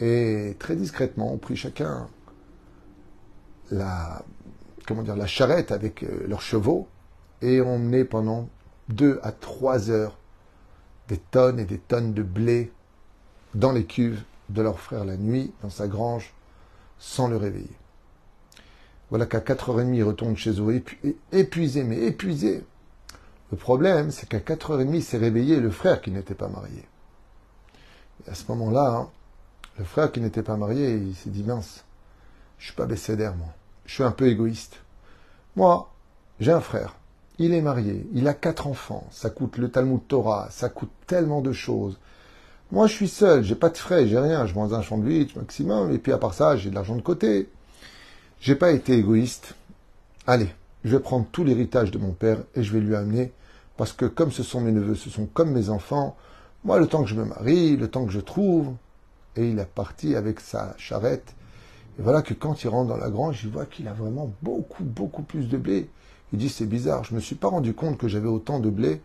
et 0.00 0.56
très 0.58 0.76
discrètement 0.76 1.32
ont 1.32 1.38
pris 1.38 1.56
chacun 1.56 2.08
la, 3.70 4.22
comment 4.86 5.02
dire, 5.02 5.16
la 5.16 5.26
charrette 5.26 5.72
avec 5.72 6.02
euh, 6.02 6.26
leurs 6.26 6.42
chevaux 6.42 6.88
et 7.42 7.60
ont 7.60 7.74
emmené 7.74 8.04
pendant 8.04 8.48
deux 8.88 9.20
à 9.22 9.32
trois 9.32 9.90
heures 9.90 10.18
des 11.08 11.18
tonnes 11.18 11.58
et 11.58 11.64
des 11.64 11.78
tonnes 11.78 12.12
de 12.14 12.22
blé 12.22 12.72
dans 13.54 13.72
les 13.72 13.84
cuves 13.84 14.22
de 14.48 14.62
leur 14.62 14.78
frère 14.78 15.04
la 15.04 15.16
nuit, 15.16 15.52
dans 15.62 15.70
sa 15.70 15.88
grange, 15.88 16.34
sans 16.98 17.28
le 17.28 17.36
réveiller. 17.36 17.76
Voilà 19.10 19.26
qu'à 19.26 19.40
4h30, 19.40 19.94
ils 19.94 20.02
retournent 20.02 20.36
chez 20.36 20.60
eux 20.60 20.82
épuisés, 21.32 21.84
mais 21.84 21.98
épuisés. 21.98 22.64
Le 23.50 23.56
problème, 23.56 24.10
c'est 24.10 24.28
qu'à 24.28 24.38
4h30, 24.38 24.94
il 24.94 25.02
s'est 25.02 25.18
réveillé 25.18 25.60
le 25.60 25.70
frère 25.70 26.02
qui 26.02 26.10
n'était 26.10 26.34
pas 26.34 26.48
marié. 26.48 26.86
Et 28.26 28.30
à 28.30 28.34
ce 28.34 28.44
moment-là, 28.48 28.90
hein, 28.90 29.10
le 29.78 29.84
frère 29.84 30.10
qui 30.10 30.20
n'était 30.20 30.42
pas 30.42 30.56
marié, 30.56 30.94
il 30.94 31.14
s'est 31.14 31.30
dit 31.30 31.44
mince, 31.44 31.84
je 32.58 32.66
suis 32.66 32.74
pas 32.74 32.86
d'air, 32.86 33.34
moi. 33.36 33.48
Je 33.86 33.94
suis 33.94 34.02
un 34.02 34.10
peu 34.10 34.26
égoïste. 34.26 34.76
Moi, 35.56 35.90
j'ai 36.40 36.52
un 36.52 36.60
frère. 36.60 36.96
Il 37.38 37.54
est 37.54 37.62
marié, 37.62 38.08
il 38.12 38.26
a 38.26 38.34
quatre 38.34 38.66
enfants, 38.66 39.06
ça 39.12 39.30
coûte 39.30 39.58
le 39.58 39.70
Talmud 39.70 40.00
Torah, 40.08 40.48
ça 40.50 40.68
coûte 40.68 40.90
tellement 41.06 41.40
de 41.40 41.52
choses. 41.52 41.98
Moi, 42.72 42.88
je 42.88 42.92
suis 42.92 43.08
seul, 43.08 43.44
j'ai 43.44 43.54
pas 43.54 43.70
de 43.70 43.78
frais, 43.78 44.08
j'ai 44.08 44.18
rien, 44.18 44.44
je 44.46 44.54
mange 44.54 44.72
un 44.72 44.82
sandwich 44.82 45.36
maximum, 45.36 45.92
et 45.92 45.98
puis 45.98 46.12
à 46.12 46.18
part 46.18 46.34
ça, 46.34 46.56
j'ai 46.56 46.70
de 46.70 46.74
l'argent 46.74 46.96
de 46.96 47.00
côté. 47.00 47.48
J'ai 48.40 48.56
pas 48.56 48.72
été 48.72 48.94
égoïste. 48.94 49.54
Allez, 50.26 50.48
je 50.84 50.96
vais 50.96 51.02
prendre 51.02 51.26
tout 51.30 51.44
l'héritage 51.44 51.92
de 51.92 51.98
mon 51.98 52.12
père 52.12 52.38
et 52.56 52.62
je 52.62 52.72
vais 52.72 52.80
lui 52.80 52.96
amener 52.96 53.32
parce 53.76 53.92
que 53.92 54.04
comme 54.04 54.32
ce 54.32 54.42
sont 54.42 54.60
mes 54.60 54.72
neveux, 54.72 54.96
ce 54.96 55.10
sont 55.10 55.26
comme 55.26 55.52
mes 55.52 55.70
enfants, 55.70 56.16
moi, 56.64 56.80
le 56.80 56.88
temps 56.88 57.04
que 57.04 57.08
je 57.08 57.14
me 57.14 57.24
marie, 57.24 57.76
le 57.76 57.88
temps 57.88 58.04
que 58.04 58.12
je 58.12 58.20
trouve, 58.20 58.74
et 59.38 59.50
il 59.50 59.58
est 59.58 59.64
parti 59.64 60.16
avec 60.16 60.40
sa 60.40 60.74
charrette. 60.76 61.34
Et 61.98 62.02
voilà 62.02 62.22
que 62.22 62.34
quand 62.34 62.62
il 62.62 62.68
rentre 62.68 62.88
dans 62.88 62.96
la 62.96 63.10
grange, 63.10 63.42
il 63.44 63.50
voit 63.50 63.66
qu'il 63.66 63.88
a 63.88 63.92
vraiment 63.92 64.32
beaucoup, 64.42 64.84
beaucoup 64.84 65.22
plus 65.22 65.48
de 65.48 65.56
blé. 65.56 65.88
Il 66.32 66.38
dit, 66.38 66.48
c'est 66.48 66.66
bizarre, 66.66 67.04
je 67.04 67.12
ne 67.12 67.16
me 67.16 67.20
suis 67.20 67.36
pas 67.36 67.48
rendu 67.48 67.72
compte 67.72 67.98
que 67.98 68.08
j'avais 68.08 68.28
autant 68.28 68.58
de 68.58 68.68
blé. 68.68 69.00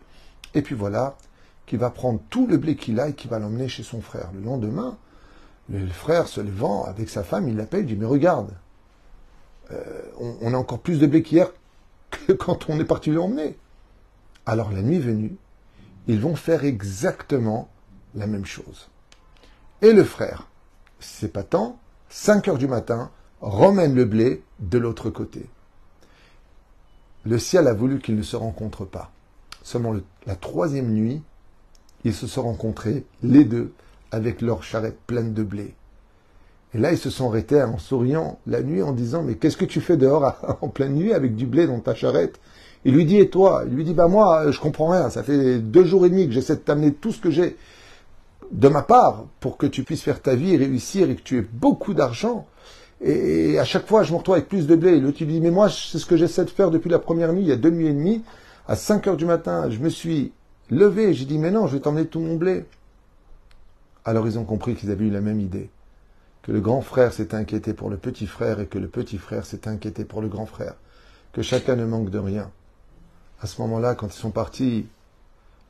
Et 0.54 0.62
puis 0.62 0.74
voilà, 0.74 1.16
qu'il 1.66 1.78
va 1.78 1.90
prendre 1.90 2.20
tout 2.30 2.46
le 2.46 2.56
blé 2.56 2.76
qu'il 2.76 3.00
a 3.00 3.08
et 3.08 3.14
qu'il 3.14 3.30
va 3.30 3.38
l'emmener 3.38 3.68
chez 3.68 3.82
son 3.82 4.00
frère. 4.00 4.30
Le 4.34 4.40
lendemain, 4.40 4.98
le 5.70 5.86
frère 5.86 6.26
se 6.26 6.40
levant 6.40 6.84
avec 6.84 7.08
sa 7.08 7.22
femme, 7.22 7.48
il 7.48 7.56
l'appelle, 7.56 7.80
il 7.80 7.86
dit, 7.86 7.96
mais 7.96 8.06
regarde, 8.06 8.52
euh, 9.70 10.02
on, 10.18 10.36
on, 10.42 10.54
a 10.54 10.58
encore 10.58 10.80
plus 10.80 10.98
de 10.98 11.06
blé 11.06 11.22
qu'hier 11.22 11.50
que 12.10 12.32
quand 12.38 12.68
on 12.68 12.78
est 12.80 12.84
parti 12.84 13.10
l'emmener. 13.10 13.56
Alors 14.46 14.72
la 14.72 14.82
nuit 14.82 14.98
venue, 14.98 15.36
ils 16.06 16.20
vont 16.20 16.36
faire 16.36 16.64
exactement 16.64 17.68
la 18.14 18.26
même 18.26 18.44
chose. 18.44 18.90
Et 19.82 19.92
le 19.92 20.04
frère, 20.04 20.48
c'est 21.00 21.32
pas 21.32 21.42
tant, 21.42 21.78
5 22.08 22.48
heures 22.48 22.58
du 22.58 22.68
matin, 22.68 23.10
remène 23.40 23.94
le 23.94 24.04
blé 24.04 24.42
de 24.60 24.78
l'autre 24.78 25.10
côté. 25.10 25.46
Le 27.24 27.38
ciel 27.38 27.66
a 27.66 27.74
voulu 27.74 27.98
qu'ils 27.98 28.16
ne 28.16 28.22
se 28.22 28.36
rencontrent 28.36 28.86
pas. 28.86 29.10
Seulement 29.62 29.94
la 30.26 30.36
troisième 30.36 30.92
nuit, 30.92 31.22
ils 32.04 32.14
se 32.14 32.26
sont 32.26 32.42
rencontrés, 32.42 33.04
les 33.22 33.44
deux, 33.44 33.72
avec 34.10 34.42
leurs 34.42 34.62
charrettes 34.62 35.00
pleines 35.06 35.34
de 35.34 35.42
blé. 35.42 35.74
Et 36.74 36.78
là, 36.78 36.92
ils 36.92 36.98
se 36.98 37.10
sont 37.10 37.28
arrêtés 37.28 37.62
en 37.62 37.78
souriant 37.78 38.38
la 38.46 38.62
nuit 38.62 38.82
en 38.82 38.92
disant, 38.92 39.22
mais 39.22 39.36
qu'est-ce 39.36 39.56
que 39.56 39.64
tu 39.64 39.80
fais 39.80 39.96
dehors 39.96 40.58
en 40.60 40.68
pleine 40.68 40.94
nuit 40.94 41.12
avec 41.12 41.34
du 41.34 41.46
blé 41.46 41.66
dans 41.66 41.80
ta 41.80 41.94
charrette? 41.94 42.40
Il 42.84 42.94
lui 42.94 43.06
dit, 43.06 43.18
et 43.18 43.30
toi? 43.30 43.64
Il 43.66 43.74
lui 43.74 43.84
dit, 43.84 43.94
bah 43.94 44.08
moi, 44.08 44.50
je 44.50 44.60
comprends 44.60 44.88
rien. 44.88 45.08
Ça 45.08 45.22
fait 45.22 45.58
deux 45.58 45.84
jours 45.84 46.04
et 46.04 46.10
demi 46.10 46.26
que 46.26 46.32
j'essaie 46.32 46.56
de 46.56 46.60
t'amener 46.60 46.92
tout 46.92 47.12
ce 47.12 47.20
que 47.20 47.30
j'ai 47.30 47.56
de 48.54 48.68
ma 48.68 48.82
part 48.82 49.26
pour 49.40 49.58
que 49.58 49.66
tu 49.66 49.82
puisses 49.82 50.02
faire 50.02 50.22
ta 50.22 50.34
vie 50.34 50.54
et 50.54 50.56
réussir 50.56 51.10
et 51.10 51.16
que 51.16 51.22
tu 51.22 51.38
aies 51.38 51.46
beaucoup 51.52 51.92
d'argent. 51.92 52.46
Et 53.00 53.58
à 53.58 53.64
chaque 53.64 53.86
fois, 53.86 54.04
je 54.04 54.12
me 54.12 54.18
retrouve 54.18 54.36
avec 54.36 54.48
plus 54.48 54.66
de 54.66 54.76
blé. 54.76 54.92
Et 54.92 55.00
l'autre, 55.00 55.18
lui 55.18 55.26
dit, 55.26 55.40
mais 55.40 55.50
moi, 55.50 55.68
c'est 55.68 55.98
ce 55.98 56.06
que 56.06 56.16
j'essaie 56.16 56.44
de 56.44 56.50
faire 56.50 56.70
depuis 56.70 56.88
la 56.88 57.00
première 57.00 57.32
nuit, 57.32 57.42
il 57.42 57.48
y 57.48 57.52
a 57.52 57.56
deux 57.56 57.70
nuits 57.70 57.88
et 57.88 57.92
demie. 57.92 58.22
À 58.66 58.76
5 58.76 59.06
heures 59.08 59.16
du 59.16 59.26
matin, 59.26 59.68
je 59.68 59.78
me 59.78 59.90
suis 59.90 60.32
levé. 60.70 61.12
J'ai 61.12 61.26
dit, 61.26 61.38
mais 61.38 61.50
non, 61.50 61.66
je 61.66 61.74
vais 61.74 61.80
t'emmener 61.80 62.06
tout 62.06 62.20
mon 62.20 62.36
blé. 62.36 62.64
Alors 64.04 64.26
ils 64.26 64.38
ont 64.38 64.44
compris 64.44 64.74
qu'ils 64.74 64.90
avaient 64.90 65.06
eu 65.06 65.10
la 65.10 65.20
même 65.20 65.40
idée. 65.40 65.68
Que 66.42 66.52
le 66.52 66.60
grand 66.60 66.80
frère 66.80 67.12
s'est 67.12 67.34
inquiété 67.34 67.74
pour 67.74 67.90
le 67.90 67.96
petit 67.96 68.26
frère 68.26 68.60
et 68.60 68.66
que 68.66 68.78
le 68.78 68.88
petit 68.88 69.18
frère 69.18 69.46
s'est 69.46 69.66
inquiété 69.66 70.04
pour 70.04 70.22
le 70.22 70.28
grand 70.28 70.46
frère. 70.46 70.74
Que 71.32 71.42
chacun 71.42 71.74
ne 71.74 71.84
manque 71.84 72.10
de 72.10 72.18
rien 72.18 72.50
à 73.40 73.46
ce 73.46 73.60
moment-là, 73.60 73.94
quand 73.94 74.06
ils 74.06 74.18
sont 74.18 74.30
partis, 74.30 74.86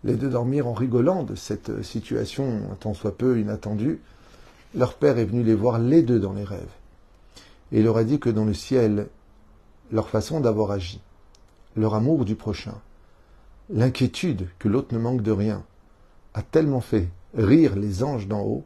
les 0.05 0.15
deux 0.15 0.29
dormir 0.29 0.67
en 0.69 0.75
rigolant 0.75 1.23
de 1.23 1.35
cette 1.35 1.83
situation, 1.83 2.61
un 2.71 2.75
tant 2.75 2.93
soit 2.93 3.17
peu 3.17 3.41
inattendue, 3.41 4.01
leur 4.75 4.95
père 4.95 5.19
est 5.19 5.25
venu 5.25 5.43
les 5.43 5.55
voir 5.55 5.79
les 5.79 6.03
deux 6.03 6.21
dans 6.21 6.35
les 6.35 6.45
rêves. 6.45 6.73
Et 7.73 7.79
il 7.79 7.85
leur 7.85 7.97
a 7.97 8.05
dit 8.05 8.21
que 8.21 8.29
dans 8.29 8.45
le 8.45 8.53
ciel, 8.53 9.09
leur 9.91 10.11
façon 10.11 10.41
d'avoir 10.41 10.71
agi, 10.71 11.01
leur 11.75 11.95
amour 11.95 12.27
du 12.27 12.35
prochain, 12.35 12.75
l'inquiétude 13.71 14.49
que 14.59 14.69
l'autre 14.69 14.95
ne 14.95 14.99
manque 14.99 15.23
de 15.23 15.33
rien, 15.33 15.65
a 16.35 16.43
tellement 16.43 16.83
fait 16.83 17.09
rire 17.35 17.75
les 17.75 18.03
anges 18.03 18.29
d'en 18.29 18.43
haut 18.43 18.65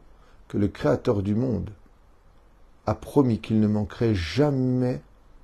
que 0.49 0.57
le 0.57 0.67
Créateur 0.67 1.23
du 1.23 1.35
monde 1.35 1.69
a 2.85 2.95
promis 2.95 3.39
qu'il 3.39 3.61
ne 3.61 3.67
manquerait 3.67 4.15
jamais 4.15 5.01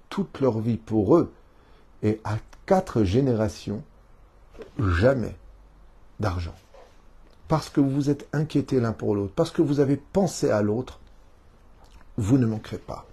toute 0.10 0.42
leur 0.42 0.60
vie 0.60 0.78
pour 0.78 1.16
eux 1.16 1.32
et 2.04 2.20
à 2.24 2.38
quatre 2.66 3.04
générations, 3.04 3.84
jamais 4.80 5.36
d'argent. 6.19 6.55
Parce 7.48 7.69
que 7.69 7.79
vous 7.79 7.89
vous 7.89 8.10
êtes 8.10 8.27
inquiétés 8.34 8.79
l'un 8.79 8.91
pour 8.91 9.15
l'autre, 9.15 9.34
parce 9.36 9.51
que 9.51 9.62
vous 9.62 9.79
avez 9.79 9.98
pensé 9.98 10.50
à 10.50 10.62
l'autre, 10.62 11.00
vous 12.17 12.38
ne 12.38 12.45
manquerez 12.45 12.77
pas. 12.77 13.05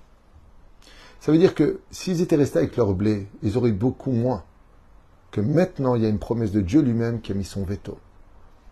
Ça 1.20 1.30
veut 1.32 1.38
dire 1.38 1.54
que 1.54 1.80
s'ils 1.90 2.20
étaient 2.20 2.36
restés 2.36 2.58
avec 2.58 2.76
leur 2.76 2.94
blé, 2.94 3.28
ils 3.42 3.56
auraient 3.56 3.72
beaucoup 3.72 4.10
moins. 4.10 4.42
Que 5.30 5.40
maintenant, 5.40 5.94
il 5.94 6.02
y 6.02 6.06
a 6.06 6.08
une 6.08 6.18
promesse 6.18 6.50
de 6.50 6.60
Dieu 6.60 6.80
lui-même 6.82 7.20
qui 7.20 7.32
a 7.32 7.34
mis 7.34 7.44
son 7.44 7.64
veto. 7.64 7.98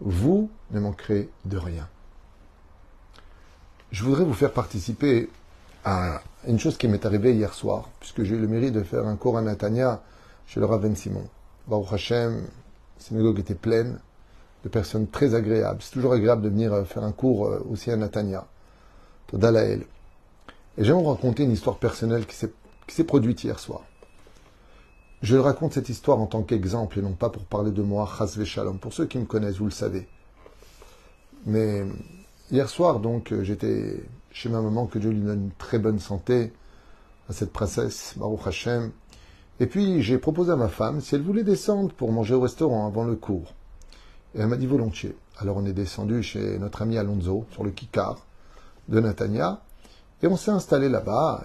Vous 0.00 0.50
ne 0.72 0.80
manquerez 0.80 1.28
de 1.44 1.56
rien. 1.56 1.88
Je 3.92 4.04
voudrais 4.04 4.25
vous 4.25 4.34
faire 4.34 4.52
participer 4.52 5.28
à 5.84 6.22
une 6.46 6.58
chose 6.58 6.76
qui 6.76 6.88
m'est 6.88 7.06
arrivée 7.06 7.34
hier 7.34 7.54
soir, 7.54 7.88
puisque 8.00 8.22
j'ai 8.22 8.34
eu 8.34 8.40
le 8.40 8.49
mérite 8.49 8.75
de 8.75 8.82
faire 8.82 9.06
un 9.06 9.16
cours 9.16 9.38
à 9.38 9.42
Natania 9.42 10.02
chez 10.46 10.60
le 10.60 10.66
Rav 10.66 10.94
Simon. 10.94 11.26
Baruch 11.68 11.92
Hashem, 11.92 12.34
la 12.34 13.04
synagogue 13.04 13.38
était 13.38 13.54
pleine 13.54 14.00
de 14.64 14.69
personnes 14.69 15.07
très 15.09 15.35
agréables. 15.35 15.81
C'est 15.83 15.93
toujours 15.93 16.12
agréable 16.12 16.43
de 16.43 16.49
venir 16.49 16.73
euh, 16.73 16.85
faire 16.85 17.05
un 17.05 17.12
cours 17.12 17.47
euh, 17.47 17.64
aussi 17.71 17.90
à 17.90 17.97
Natania, 17.97 18.47
pour 19.26 19.38
Dalael. 19.38 19.85
Et 20.79 20.85
j'aimerais 20.85 21.02
vous 21.02 21.11
raconter 21.11 21.45
une 21.45 21.52
histoire 21.52 21.79
personnelle 21.79 22.26
qui 22.26 22.37
s'est 22.37 23.05
produite 23.05 23.45
hier 23.45 23.59
soir. 23.59 23.83
Je 25.23 25.37
raconte 25.37 25.75
cette 25.75 25.90
histoire 25.90 26.19
en 26.19 26.26
tant 26.26 26.43
qu'exemple 26.43 26.99
et 26.99 27.02
non 27.02 27.12
pas 27.12 27.29
pour 27.29 27.45
parler 27.45 27.73
de 27.73 27.83
moi, 27.83 28.09
Chas 28.19 28.43
Shalom. 28.45 28.79
Pour 28.79 28.93
ceux 28.93 29.07
qui 29.07 29.19
me 29.19 29.26
connaissent, 29.26 29.59
vous 29.59 29.67
le 29.67 29.71
savez. 29.71 30.09
Mais 31.45 31.85
hier 32.50 32.69
soir, 32.69 33.00
donc, 33.00 33.33
euh, 33.33 33.45
j'étais 33.45 34.02
chez 34.31 34.49
ma 34.49 34.62
maman, 34.62 34.87
que 34.87 34.99
Dieu 34.99 35.11
lui 35.11 35.21
donne 35.21 35.45
une 35.45 35.52
très 35.52 35.79
bonne 35.79 35.99
santé, 35.99 36.52
à 37.29 37.33
cette 37.33 37.52
princesse, 37.52 38.14
Baruch 38.17 38.47
Hashem. 38.47 38.93
Et 39.61 39.67
puis 39.67 40.02
j'ai 40.02 40.19
proposé 40.19 40.52
à 40.52 40.57
ma 40.57 40.69
femme 40.69 41.00
si 41.00 41.14
elle 41.14 41.23
voulait 41.23 41.45
descendre 41.45 41.93
pour 41.93 42.12
manger 42.12 42.35
au 42.35 42.40
restaurant 42.40 42.87
avant 42.87 43.05
le 43.05 43.14
cours. 43.14 43.55
Et 44.34 44.40
elle 44.40 44.46
m'a 44.46 44.56
dit 44.56 44.66
volontiers. 44.66 45.16
Alors 45.38 45.56
on 45.56 45.64
est 45.64 45.72
descendu 45.72 46.22
chez 46.22 46.58
notre 46.58 46.82
ami 46.82 46.99
Alonso, 46.99 47.46
sur 47.52 47.64
le 47.64 47.70
Kikar 47.70 48.18
de 48.88 49.00
Natania, 49.00 49.60
et 50.22 50.26
on 50.26 50.37
s'est 50.37 50.50
installé 50.50 50.88
là-bas, 50.88 51.44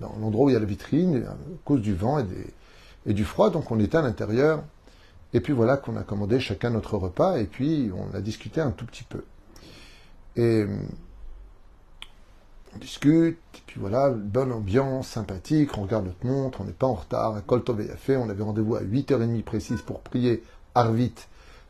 dans 0.00 0.14
l'endroit 0.20 0.46
où 0.46 0.48
il 0.48 0.54
y 0.54 0.56
a 0.56 0.60
la 0.60 0.64
vitrine, 0.64 1.24
à 1.28 1.36
cause 1.64 1.82
du 1.82 1.94
vent 1.94 2.24
et, 3.04 3.12
du 3.12 3.24
froid, 3.24 3.50
donc 3.50 3.70
on 3.70 3.78
était 3.80 3.98
à 3.98 4.02
l'intérieur. 4.02 4.62
Et 5.34 5.40
puis 5.40 5.52
voilà 5.52 5.76
qu'on 5.76 5.96
a 5.96 6.02
commandé 6.02 6.40
chacun 6.40 6.70
notre 6.70 6.96
repas, 6.96 7.38
et 7.38 7.44
puis 7.44 7.90
on 7.94 8.14
a 8.16 8.20
discuté 8.20 8.60
un 8.60 8.70
tout 8.70 8.86
petit 8.86 9.04
peu. 9.04 9.24
Et 10.36 10.64
on 12.74 12.78
discute, 12.78 13.38
et 13.54 13.62
puis 13.66 13.78
voilà, 13.78 14.08
bonne 14.10 14.52
ambiance, 14.52 15.08
sympathique, 15.08 15.76
on 15.76 15.82
regarde 15.82 16.06
notre 16.06 16.26
montre, 16.26 16.62
on 16.62 16.64
n'est 16.64 16.72
pas 16.72 16.86
en 16.86 16.94
retard, 16.94 17.36
à 17.36 17.96
fait, 17.96 18.16
on 18.16 18.30
avait 18.30 18.42
rendez-vous 18.42 18.76
à 18.76 18.82
8h30 18.82 19.42
précise 19.42 19.82
pour 19.82 20.00
prier 20.00 20.42
Arvit 20.74 21.12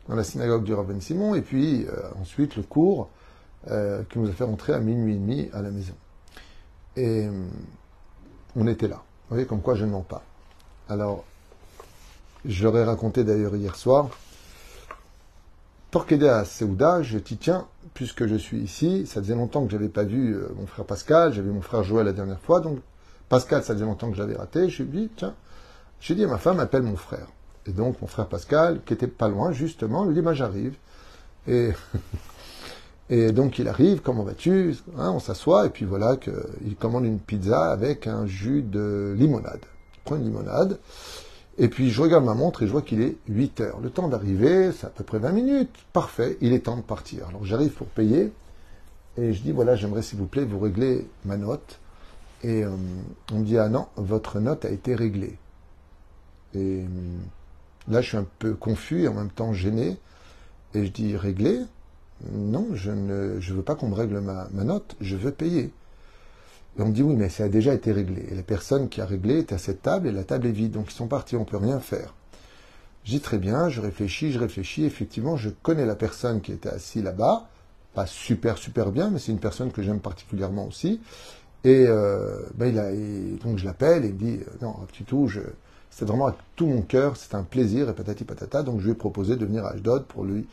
dans 0.08 0.14
la 0.14 0.24
synagogue 0.24 0.64
du 0.64 0.74
Raven 0.74 1.00
Simon, 1.00 1.34
et 1.34 1.42
puis 1.42 1.86
euh, 1.86 1.92
ensuite 2.20 2.56
le 2.56 2.62
cours 2.62 3.08
euh, 3.70 4.02
qui 4.10 4.18
nous 4.18 4.28
a 4.28 4.32
fait 4.32 4.44
rentrer 4.44 4.72
à 4.72 4.80
minuit 4.80 5.14
et 5.14 5.18
demi 5.18 5.48
à 5.52 5.62
la 5.62 5.70
maison. 5.70 5.94
Et 6.96 7.26
euh, 7.26 7.46
on 8.56 8.66
était 8.66 8.88
là. 8.88 8.96
Vous 8.96 9.36
voyez, 9.36 9.46
comme 9.46 9.62
quoi 9.62 9.74
je 9.74 9.84
ne 9.84 9.90
mens 9.90 10.02
pas. 10.02 10.22
Alors, 10.88 11.24
je 12.44 12.62
leur 12.64 12.76
ai 12.76 12.84
raconté 12.84 13.24
d'ailleurs 13.24 13.54
hier 13.56 13.76
soir, 13.76 14.08
Torquedé 15.90 16.26
à 16.26 16.46
Seouda, 16.46 17.02
je 17.02 17.18
dis 17.18 17.36
tiens, 17.36 17.66
puisque 17.92 18.26
je 18.26 18.34
suis 18.34 18.58
ici, 18.60 19.06
ça 19.06 19.20
faisait 19.20 19.34
longtemps 19.34 19.64
que 19.64 19.70
je 19.70 19.76
n'avais 19.76 19.90
pas 19.90 20.04
vu 20.04 20.34
mon 20.56 20.66
frère 20.66 20.86
Pascal, 20.86 21.34
j'avais 21.34 21.50
mon 21.50 21.60
frère 21.60 21.84
Joël 21.84 22.06
la 22.06 22.14
dernière 22.14 22.40
fois, 22.40 22.60
donc 22.60 22.78
Pascal, 23.28 23.62
ça 23.62 23.74
faisait 23.74 23.84
longtemps 23.84 24.10
que 24.10 24.16
j'avais 24.16 24.34
raté, 24.34 24.70
je 24.70 24.82
lui 24.82 24.88
ai 24.88 25.02
dit, 25.02 25.10
tiens, 25.14 25.34
j'ai 26.00 26.14
dit 26.14 26.24
à 26.24 26.28
ma 26.28 26.38
femme, 26.38 26.60
appelle 26.60 26.82
mon 26.82 26.96
frère. 26.96 27.26
Et 27.66 27.72
donc 27.72 28.00
mon 28.00 28.08
frère 28.08 28.26
Pascal, 28.26 28.80
qui 28.84 28.92
était 28.92 29.06
pas 29.06 29.28
loin 29.28 29.52
justement, 29.52 30.04
lui 30.04 30.14
dit, 30.14 30.20
bah 30.20 30.34
j'arrive. 30.34 30.76
Et, 31.46 31.70
et 33.10 33.32
donc 33.32 33.58
il 33.58 33.68
arrive, 33.68 34.00
comment 34.00 34.24
vas-tu? 34.24 34.76
Hein, 34.98 35.10
On 35.14 35.20
s'assoit, 35.20 35.66
et 35.66 35.70
puis 35.70 35.84
voilà 35.84 36.16
qu'il 36.16 36.76
commande 36.78 37.04
une 37.04 37.18
pizza 37.18 37.70
avec 37.70 38.06
un 38.06 38.26
jus 38.26 38.62
de 38.62 39.14
limonade. 39.16 39.60
Il 39.94 40.00
prend 40.04 40.16
une 40.16 40.24
limonade, 40.24 40.78
et 41.58 41.68
puis 41.68 41.90
je 41.90 42.00
regarde 42.00 42.24
ma 42.24 42.34
montre 42.34 42.62
et 42.62 42.66
je 42.66 42.72
vois 42.72 42.82
qu'il 42.82 43.02
est 43.02 43.16
8 43.28 43.60
heures. 43.60 43.80
Le 43.80 43.90
temps 43.90 44.08
d'arriver, 44.08 44.72
c'est 44.72 44.86
à 44.86 44.90
peu 44.90 45.04
près 45.04 45.18
20 45.18 45.32
minutes. 45.32 45.74
Parfait, 45.92 46.38
il 46.40 46.52
est 46.52 46.60
temps 46.60 46.76
de 46.76 46.82
partir. 46.82 47.28
Alors 47.28 47.44
j'arrive 47.44 47.72
pour 47.72 47.86
payer 47.88 48.32
et 49.18 49.32
je 49.32 49.42
dis 49.42 49.52
voilà, 49.52 49.76
j'aimerais 49.76 50.02
s'il 50.02 50.18
vous 50.18 50.26
plaît 50.26 50.44
vous 50.44 50.58
régler 50.58 51.06
ma 51.24 51.36
note. 51.36 51.78
Et 52.42 52.64
euh, 52.64 52.70
on 53.32 53.40
me 53.40 53.44
dit 53.44 53.58
ah 53.58 53.68
non, 53.68 53.86
votre 53.96 54.40
note 54.40 54.64
a 54.64 54.70
été 54.70 54.94
réglée. 54.94 55.38
Et 56.54 56.82
euh, 56.82 56.86
là 57.88 58.00
je 58.00 58.08
suis 58.08 58.16
un 58.16 58.26
peu 58.38 58.54
confus 58.54 59.02
et 59.02 59.08
en 59.08 59.14
même 59.14 59.30
temps 59.30 59.52
gêné. 59.52 59.98
Et 60.74 60.86
je 60.86 60.90
dis 60.90 61.16
réglé 61.16 61.60
Non, 62.32 62.68
je 62.74 62.90
ne 62.90 63.38
veux 63.38 63.62
pas 63.62 63.74
qu'on 63.74 63.88
me 63.88 63.94
règle 63.94 64.20
ma 64.20 64.64
note, 64.64 64.96
je 65.00 65.16
veux 65.16 65.32
payer. 65.32 65.72
Et 66.78 66.82
on 66.82 66.86
me 66.86 66.92
dit 66.92 67.02
oui, 67.02 67.14
mais 67.14 67.28
ça 67.28 67.44
a 67.44 67.48
déjà 67.48 67.74
été 67.74 67.92
réglé. 67.92 68.26
Et 68.30 68.34
la 68.34 68.42
personne 68.42 68.88
qui 68.88 69.00
a 69.00 69.06
réglé 69.06 69.38
est 69.38 69.52
à 69.52 69.58
cette 69.58 69.82
table 69.82 70.08
et 70.08 70.12
la 70.12 70.24
table 70.24 70.46
est 70.46 70.52
vide. 70.52 70.72
Donc 70.72 70.90
ils 70.90 70.94
sont 70.94 71.06
partis, 71.06 71.36
on 71.36 71.40
ne 71.40 71.44
peut 71.44 71.58
rien 71.58 71.80
faire. 71.80 72.14
Je 73.04 73.10
dis 73.10 73.20
très 73.20 73.38
bien, 73.38 73.68
je 73.68 73.80
réfléchis, 73.80 74.32
je 74.32 74.38
réfléchis. 74.38 74.84
Effectivement, 74.84 75.36
je 75.36 75.50
connais 75.50 75.84
la 75.84 75.96
personne 75.96 76.40
qui 76.40 76.52
était 76.52 76.68
assise 76.68 77.02
là-bas. 77.02 77.48
Pas 77.94 78.06
super, 78.06 78.56
super 78.56 78.90
bien, 78.90 79.10
mais 79.10 79.18
c'est 79.18 79.32
une 79.32 79.40
personne 79.40 79.70
que 79.70 79.82
j'aime 79.82 80.00
particulièrement 80.00 80.66
aussi. 80.66 81.00
Et 81.64 81.84
euh, 81.86 82.40
ben 82.54 82.74
donc 83.44 83.58
je 83.58 83.64
l'appelle 83.64 84.04
et 84.04 84.08
il 84.08 84.14
me 84.14 84.18
dit 84.18 84.40
euh, 84.40 84.50
non, 84.62 84.72
petit 84.88 85.04
tout, 85.04 85.28
je, 85.28 85.40
c'est 85.92 86.06
vraiment 86.06 86.26
avec 86.26 86.40
tout 86.56 86.66
mon 86.66 86.80
cœur, 86.80 87.16
c'est 87.16 87.34
un 87.34 87.42
plaisir 87.42 87.88
et 87.88 87.94
patati 87.94 88.24
patata. 88.24 88.62
Donc 88.62 88.80
je 88.80 88.86
lui 88.86 88.92
ai 88.92 88.94
proposé 88.94 89.36
de 89.36 89.44
venir 89.44 89.64
à 89.66 89.72
Ashdod 89.72 90.06
pour 90.06 90.24
lui, 90.24 90.48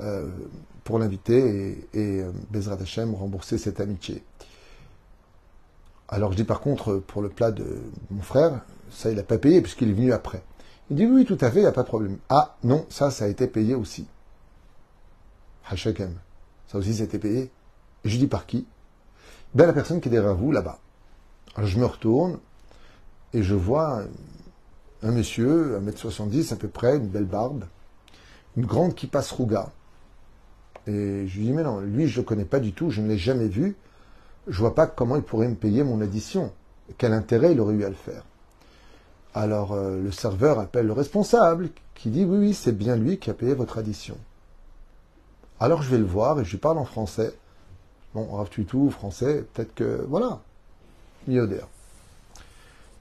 euh, 0.00 0.28
pour 0.82 0.98
l'inviter 0.98 1.86
et, 1.94 1.98
et 1.98 2.20
euh, 2.22 2.32
Bezrat 2.50 2.78
Hashem 2.80 3.14
rembourser 3.14 3.58
cette 3.58 3.80
amitié. 3.80 4.24
Alors 6.08 6.32
je 6.32 6.36
dis 6.36 6.44
par 6.44 6.60
contre, 6.60 6.96
pour 6.96 7.22
le 7.22 7.28
plat 7.28 7.52
de 7.52 7.64
mon 8.10 8.22
frère, 8.22 8.60
ça 8.90 9.10
il 9.10 9.16
n'a 9.16 9.22
pas 9.22 9.38
payé 9.38 9.62
puisqu'il 9.62 9.88
est 9.88 9.94
venu 9.94 10.12
après. 10.12 10.42
Il 10.90 10.96
dit 10.96 11.06
oui, 11.06 11.24
tout 11.24 11.38
à 11.40 11.50
fait, 11.50 11.60
il 11.60 11.62
n'y 11.62 11.68
a 11.68 11.72
pas 11.72 11.84
de 11.84 11.88
problème. 11.88 12.18
Ah 12.28 12.56
non, 12.64 12.84
ça, 12.90 13.10
ça 13.10 13.26
a 13.26 13.28
été 13.28 13.46
payé 13.46 13.74
aussi. 13.76 14.06
Hashakem. 15.70 16.14
Ça 16.66 16.78
aussi, 16.78 16.92
ça 16.92 17.02
a 17.02 17.04
été 17.04 17.18
payé. 17.18 17.50
Et 18.04 18.08
je 18.08 18.18
dis 18.18 18.26
par 18.26 18.46
qui? 18.46 18.66
Ben 19.54 19.66
la 19.66 19.72
personne 19.72 20.00
qui 20.00 20.08
est 20.08 20.10
derrière 20.10 20.34
vous, 20.34 20.50
là-bas. 20.50 20.80
Je 21.62 21.78
me 21.78 21.86
retourne 21.86 22.38
et 23.32 23.42
je 23.42 23.54
vois 23.54 24.02
un 25.02 25.10
monsieur, 25.10 25.78
1m70 25.80 26.52
à 26.52 26.56
peu 26.56 26.68
près, 26.68 26.96
une 26.96 27.08
belle 27.08 27.24
barbe, 27.24 27.64
une 28.56 28.66
grande 28.66 28.94
qui 28.94 29.06
passe 29.06 29.30
rouga. 29.30 29.70
Et 30.86 31.26
je 31.26 31.38
lui 31.38 31.46
dis, 31.46 31.52
mais 31.52 31.62
non, 31.62 31.80
lui, 31.80 32.08
je 32.08 32.18
ne 32.18 32.22
le 32.22 32.28
connais 32.28 32.44
pas 32.44 32.60
du 32.60 32.72
tout, 32.72 32.90
je 32.90 33.00
ne 33.00 33.08
l'ai 33.08 33.18
jamais 33.18 33.48
vu 33.48 33.76
je 34.46 34.58
vois 34.58 34.74
pas 34.74 34.86
comment 34.86 35.16
il 35.16 35.22
pourrait 35.22 35.48
me 35.48 35.54
payer 35.54 35.84
mon 35.84 36.00
addition. 36.00 36.52
Quel 36.98 37.12
intérêt 37.12 37.52
il 37.52 37.60
aurait 37.60 37.74
eu 37.74 37.84
à 37.84 37.88
le 37.88 37.94
faire? 37.94 38.24
Alors 39.34 39.72
euh, 39.72 40.00
le 40.00 40.10
serveur 40.10 40.58
appelle 40.58 40.86
le 40.86 40.92
responsable 40.92 41.70
qui 41.94 42.10
dit 42.10 42.24
oui, 42.24 42.38
oui, 42.38 42.54
c'est 42.54 42.76
bien 42.76 42.96
lui 42.96 43.18
qui 43.18 43.30
a 43.30 43.34
payé 43.34 43.54
votre 43.54 43.78
addition. 43.78 44.16
Alors 45.60 45.82
je 45.82 45.90
vais 45.90 45.98
le 45.98 46.04
voir 46.04 46.40
et 46.40 46.44
je 46.44 46.50
lui 46.50 46.58
parle 46.58 46.78
en 46.78 46.84
français. 46.84 47.32
Bon, 48.14 48.26
Rav 48.26 48.50
tout 48.50 48.90
français, 48.90 49.44
peut-être 49.54 49.74
que, 49.74 50.04
voilà, 50.06 50.42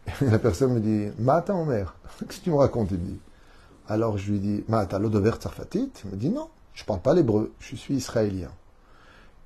La 0.21 0.39
personne 0.39 0.73
me 0.73 0.79
dit, 0.79 1.11
Mata 1.19 1.53
mère, 1.53 1.95
qu'est-ce 2.19 2.39
que 2.39 2.43
tu 2.45 2.49
me 2.51 2.55
racontes? 2.55 2.91
Il 2.91 2.99
me 2.99 3.05
dit. 3.05 3.19
Alors 3.87 4.17
je 4.17 4.31
lui 4.31 4.39
dis, 4.39 4.63
Mata 4.67 4.99
l'odover 4.99 5.31
tsarfatit 5.31 5.91
Il 6.05 6.11
me 6.11 6.15
dit, 6.15 6.29
non, 6.29 6.49
je 6.73 6.83
ne 6.83 6.87
parle 6.87 7.01
pas 7.01 7.13
l'hébreu, 7.13 7.53
je 7.59 7.75
suis 7.75 7.95
israélien. 7.95 8.51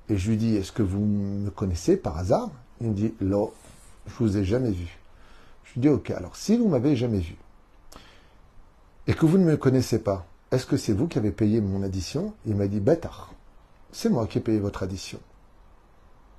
Et 0.08 0.16
je 0.16 0.30
lui 0.30 0.36
dis, 0.36 0.54
est-ce 0.56 0.72
que 0.72 0.82
vous 0.82 1.04
me 1.04 1.50
connaissez 1.50 1.96
par 1.96 2.16
hasard? 2.16 2.50
Il 2.80 2.88
me 2.88 2.94
dit, 2.94 3.14
non, 3.20 3.50
je 4.06 4.14
vous 4.18 4.36
ai 4.36 4.44
jamais 4.44 4.70
vu. 4.70 4.98
Je 5.64 5.74
lui 5.74 5.80
dis, 5.80 5.88
ok, 5.88 6.10
alors 6.10 6.36
si 6.36 6.56
vous 6.56 6.68
m'avez 6.68 6.94
jamais 6.96 7.18
vu 7.18 7.36
et 9.08 9.14
que 9.14 9.26
vous 9.26 9.38
ne 9.38 9.44
me 9.44 9.56
connaissez 9.56 9.98
pas, 10.00 10.26
est-ce 10.50 10.66
que 10.66 10.76
c'est 10.76 10.92
vous 10.92 11.06
qui 11.08 11.18
avez 11.18 11.32
payé 11.32 11.60
mon 11.60 11.82
addition? 11.82 12.34
Il 12.44 12.56
m'a 12.56 12.66
dit, 12.66 12.80
bâtard, 12.80 13.32
c'est 13.92 14.08
moi 14.08 14.26
qui 14.26 14.38
ai 14.38 14.40
payé 14.40 14.58
votre 14.58 14.82
addition. 14.82 15.18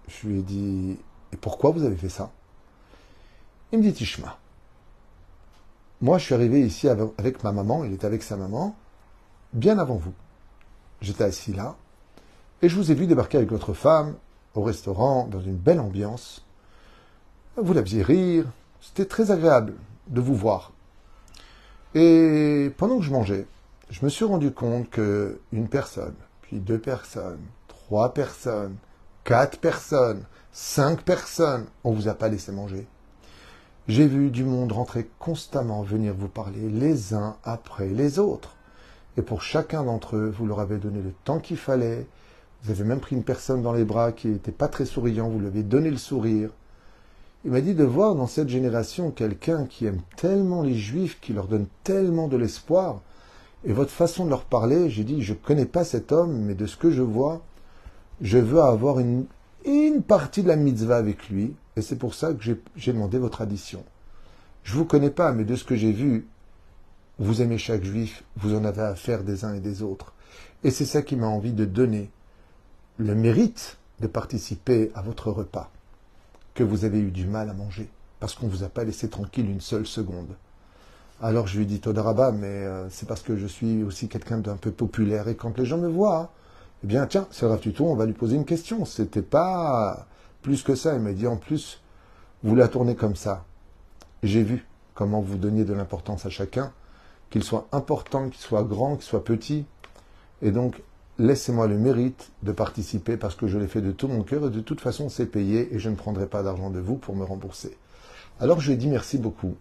Je 0.07 0.27
lui 0.27 0.39
ai 0.39 0.41
dit, 0.43 0.97
et 1.33 1.37
pourquoi 1.37 1.71
vous 1.71 1.83
avez 1.83 1.95
fait 1.95 2.09
ça? 2.09 2.31
Il 3.71 3.79
me 3.79 3.83
dit, 3.83 3.93
Tishma. 3.93 4.37
Moi, 5.99 6.17
je 6.19 6.25
suis 6.25 6.33
arrivé 6.35 6.61
ici 6.61 6.87
avec 6.87 7.43
ma 7.43 7.51
maman, 7.51 7.83
il 7.83 7.93
était 7.93 8.05
avec 8.05 8.23
sa 8.23 8.37
maman, 8.37 8.75
bien 9.53 9.79
avant 9.79 9.95
vous. 9.95 10.13
J'étais 11.01 11.23
assis 11.23 11.53
là, 11.53 11.75
et 12.61 12.69
je 12.69 12.75
vous 12.75 12.91
ai 12.91 12.95
vu 12.95 13.07
débarquer 13.07 13.37
avec 13.37 13.49
votre 13.49 13.73
femme 13.73 14.15
au 14.55 14.63
restaurant, 14.63 15.27
dans 15.27 15.41
une 15.41 15.55
belle 15.55 15.79
ambiance. 15.79 16.45
Vous 17.55 17.73
la 17.73 17.81
faisiez 17.81 18.03
rire. 18.03 18.45
C'était 18.79 19.05
très 19.05 19.31
agréable 19.31 19.73
de 20.07 20.21
vous 20.21 20.35
voir. 20.35 20.71
Et 21.93 22.71
pendant 22.77 22.99
que 22.99 23.03
je 23.03 23.11
mangeais, 23.11 23.47
je 23.89 24.03
me 24.05 24.09
suis 24.09 24.25
rendu 24.25 24.51
compte 24.51 24.89
que 24.89 25.39
une 25.51 25.67
personne, 25.67 26.15
puis 26.41 26.59
deux 26.59 26.79
personnes, 26.79 27.41
trois 27.67 28.13
personnes, 28.13 28.75
quatre 29.23 29.59
personnes, 29.59 30.23
cinq 30.51 31.01
personnes, 31.01 31.65
on 31.83 31.91
vous 31.91 32.07
a 32.07 32.13
pas 32.13 32.29
laissé 32.29 32.51
manger. 32.51 32.87
J'ai 33.87 34.05
vu 34.05 34.31
du 34.31 34.43
monde 34.43 34.73
rentrer 34.73 35.07
constamment 35.17 35.81
venir 35.81 36.13
vous 36.13 36.27
parler 36.27 36.67
les 36.69 37.13
uns 37.13 37.37
après 37.45 37.87
les 37.87 38.19
autres. 38.19 38.57
Et 39.15 39.21
pour 39.21 39.41
chacun 39.41 39.85
d'entre 39.85 40.17
eux, 40.17 40.29
vous 40.37 40.45
leur 40.45 40.59
avez 40.59 40.77
donné 40.77 41.01
le 41.01 41.13
temps 41.23 41.39
qu'il 41.39 41.55
fallait, 41.55 42.05
vous 42.63 42.71
avez 42.71 42.83
même 42.83 42.99
pris 42.99 43.15
une 43.15 43.23
personne 43.23 43.61
dans 43.61 43.71
les 43.71 43.85
bras 43.85 44.11
qui 44.11 44.27
n'était 44.27 44.51
pas 44.51 44.67
très 44.67 44.83
souriant, 44.83 45.29
vous 45.29 45.39
lui 45.39 45.47
avez 45.47 45.63
donné 45.63 45.89
le 45.89 45.95
sourire. 45.95 46.49
Il 47.45 47.51
m'a 47.51 47.61
dit 47.61 47.75
de 47.75 47.85
voir 47.85 48.15
dans 48.15 48.27
cette 48.27 48.49
génération 48.49 49.09
quelqu'un 49.09 49.65
qui 49.65 49.85
aime 49.85 50.01
tellement 50.17 50.63
les 50.63 50.75
juifs, 50.75 51.21
qui 51.21 51.31
leur 51.31 51.47
donne 51.47 51.67
tellement 51.85 52.27
de 52.27 52.35
l'espoir. 52.35 52.99
Et 53.63 53.71
votre 53.71 53.91
façon 53.91 54.25
de 54.25 54.29
leur 54.29 54.43
parler, 54.43 54.89
j'ai 54.89 55.05
dit, 55.05 55.21
je 55.21 55.31
ne 55.31 55.37
connais 55.37 55.65
pas 55.65 55.85
cet 55.85 56.11
homme, 56.11 56.41
mais 56.41 56.55
de 56.55 56.65
ce 56.65 56.75
que 56.75 56.91
je 56.91 57.03
vois, 57.03 57.41
je 58.19 58.37
veux 58.37 58.61
avoir 58.61 58.99
une, 58.99 59.27
une 59.67 60.01
partie 60.01 60.43
de 60.43 60.47
la 60.47 60.55
mitzvah 60.55 60.97
avec 60.97 61.29
lui. 61.29 61.55
Et 61.75 61.81
c'est 61.81 61.97
pour 61.97 62.15
ça 62.15 62.33
que 62.33 62.43
j'ai 62.75 62.93
demandé 62.93 63.17
votre 63.19 63.41
addition. 63.41 63.83
Je 64.63 64.73
ne 64.73 64.79
vous 64.79 64.85
connais 64.85 65.11
pas, 65.11 65.31
mais 65.31 65.45
de 65.45 65.55
ce 65.55 65.63
que 65.63 65.75
j'ai 65.75 65.91
vu, 65.91 66.27
vous 67.19 67.41
aimez 67.41 67.57
chaque 67.57 67.83
juif, 67.83 68.23
vous 68.37 68.55
en 68.55 68.65
avez 68.65 68.81
affaire 68.81 69.23
des 69.23 69.45
uns 69.45 69.53
et 69.53 69.59
des 69.59 69.83
autres. 69.83 70.13
Et 70.63 70.71
c'est 70.71 70.85
ça 70.85 71.01
qui 71.01 71.15
m'a 71.15 71.27
envie 71.27 71.53
de 71.53 71.65
donner 71.65 72.09
le 72.97 73.13
mérite 73.13 73.77
de 73.99 74.07
participer 74.07 74.91
à 74.95 75.01
votre 75.01 75.31
repas 75.31 75.71
que 76.53 76.63
vous 76.63 76.85
avez 76.85 76.99
eu 76.99 77.11
du 77.11 77.25
mal 77.27 77.49
à 77.49 77.53
manger 77.53 77.89
parce 78.19 78.33
qu'on 78.33 78.47
ne 78.47 78.51
vous 78.51 78.63
a 78.63 78.69
pas 78.69 78.83
laissé 78.83 79.09
tranquille 79.09 79.49
une 79.49 79.61
seule 79.61 79.85
seconde. 79.85 80.35
Alors 81.21 81.47
je 81.47 81.57
lui 81.57 81.65
dis 81.65 81.79
Todaraba, 81.79 82.31
mais 82.31 82.47
euh, 82.47 82.89
c'est 82.89 83.07
parce 83.07 83.21
que 83.21 83.37
je 83.37 83.47
suis 83.47 83.83
aussi 83.83 84.07
quelqu'un 84.07 84.37
d'un 84.37 84.55
peu 84.55 84.71
populaire 84.71 85.27
et 85.27 85.35
quand 85.35 85.57
les 85.57 85.65
gens 85.65 85.77
me 85.77 85.87
voient, 85.87 86.31
eh 86.83 86.87
bien 86.87 87.07
tiens, 87.07 87.27
c'est 87.31 87.45
Rav 87.45 87.59
Tuto, 87.59 87.85
on 87.85 87.95
va 87.95 88.05
lui 88.05 88.13
poser 88.13 88.35
une 88.35 88.45
question. 88.45 88.85
C'était 88.85 89.21
pas 89.21 90.07
plus 90.41 90.63
que 90.63 90.75
ça. 90.75 90.95
Il 90.95 91.01
m'a 91.01 91.13
dit 91.13 91.27
en 91.27 91.37
plus, 91.37 91.81
vous 92.43 92.55
la 92.55 92.67
tournez 92.67 92.95
comme 92.95 93.15
ça. 93.15 93.45
J'ai 94.23 94.43
vu 94.43 94.67
comment 94.93 95.21
vous 95.21 95.37
donniez 95.37 95.63
de 95.63 95.73
l'importance 95.73 96.25
à 96.25 96.29
chacun, 96.29 96.71
qu'il 97.29 97.43
soit 97.43 97.67
important, 97.71 98.29
qu'il 98.29 98.41
soit 98.41 98.63
grand, 98.63 98.95
qu'il 98.95 99.05
soit 99.05 99.23
petit. 99.23 99.65
Et 100.41 100.51
donc, 100.51 100.81
laissez-moi 101.17 101.67
le 101.67 101.77
mérite 101.77 102.31
de 102.43 102.51
participer 102.51 103.17
parce 103.17 103.35
que 103.35 103.47
je 103.47 103.57
l'ai 103.57 103.67
fait 103.67 103.81
de 103.81 103.91
tout 103.91 104.07
mon 104.07 104.23
cœur 104.23 104.47
et 104.47 104.49
de 104.49 104.59
toute 104.59 104.81
façon, 104.81 105.09
c'est 105.09 105.25
payé 105.25 105.73
et 105.73 105.79
je 105.79 105.89
ne 105.89 105.95
prendrai 105.95 106.27
pas 106.27 106.43
d'argent 106.43 106.69
de 106.69 106.79
vous 106.79 106.95
pour 106.95 107.15
me 107.15 107.23
rembourser. 107.23 107.75
Alors, 108.39 108.59
je 108.59 108.67
lui 108.67 108.73
ai 108.75 108.77
dit 108.77 108.87
merci 108.87 109.17
beaucoup. 109.17 109.55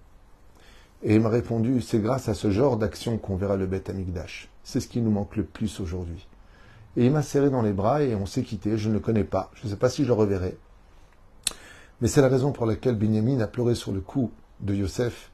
Et 1.02 1.14
il 1.14 1.20
m'a 1.20 1.28
répondu, 1.28 1.80
c'est 1.80 2.00
grâce 2.00 2.28
à 2.28 2.34
ce 2.34 2.50
genre 2.50 2.76
d'action 2.76 3.16
qu'on 3.18 3.36
verra 3.36 3.56
le 3.56 3.66
Beth 3.66 3.88
Amikdash. 3.90 4.48
C'est 4.64 4.80
ce 4.80 4.88
qui 4.88 5.00
nous 5.00 5.10
manque 5.10 5.36
le 5.36 5.44
plus 5.44 5.80
aujourd'hui. 5.80 6.26
Et 6.96 7.04
il 7.04 7.12
m'a 7.12 7.22
serré 7.22 7.50
dans 7.50 7.62
les 7.62 7.72
bras 7.72 8.02
et 8.02 8.14
on 8.14 8.26
s'est 8.26 8.42
quitté. 8.42 8.78
Je 8.78 8.88
ne 8.88 8.94
le 8.94 9.00
connais 9.00 9.24
pas. 9.24 9.50
Je 9.54 9.66
ne 9.66 9.70
sais 9.70 9.76
pas 9.76 9.90
si 9.90 10.02
je 10.02 10.08
le 10.08 10.14
reverrai. 10.14 10.56
Mais 12.00 12.08
c'est 12.08 12.22
la 12.22 12.28
raison 12.28 12.52
pour 12.52 12.66
laquelle 12.66 12.94
Binyamin 12.94 13.40
a 13.40 13.46
pleuré 13.46 13.74
sur 13.74 13.92
le 13.92 14.00
cou 14.00 14.30
de 14.60 14.74
Yosef 14.74 15.30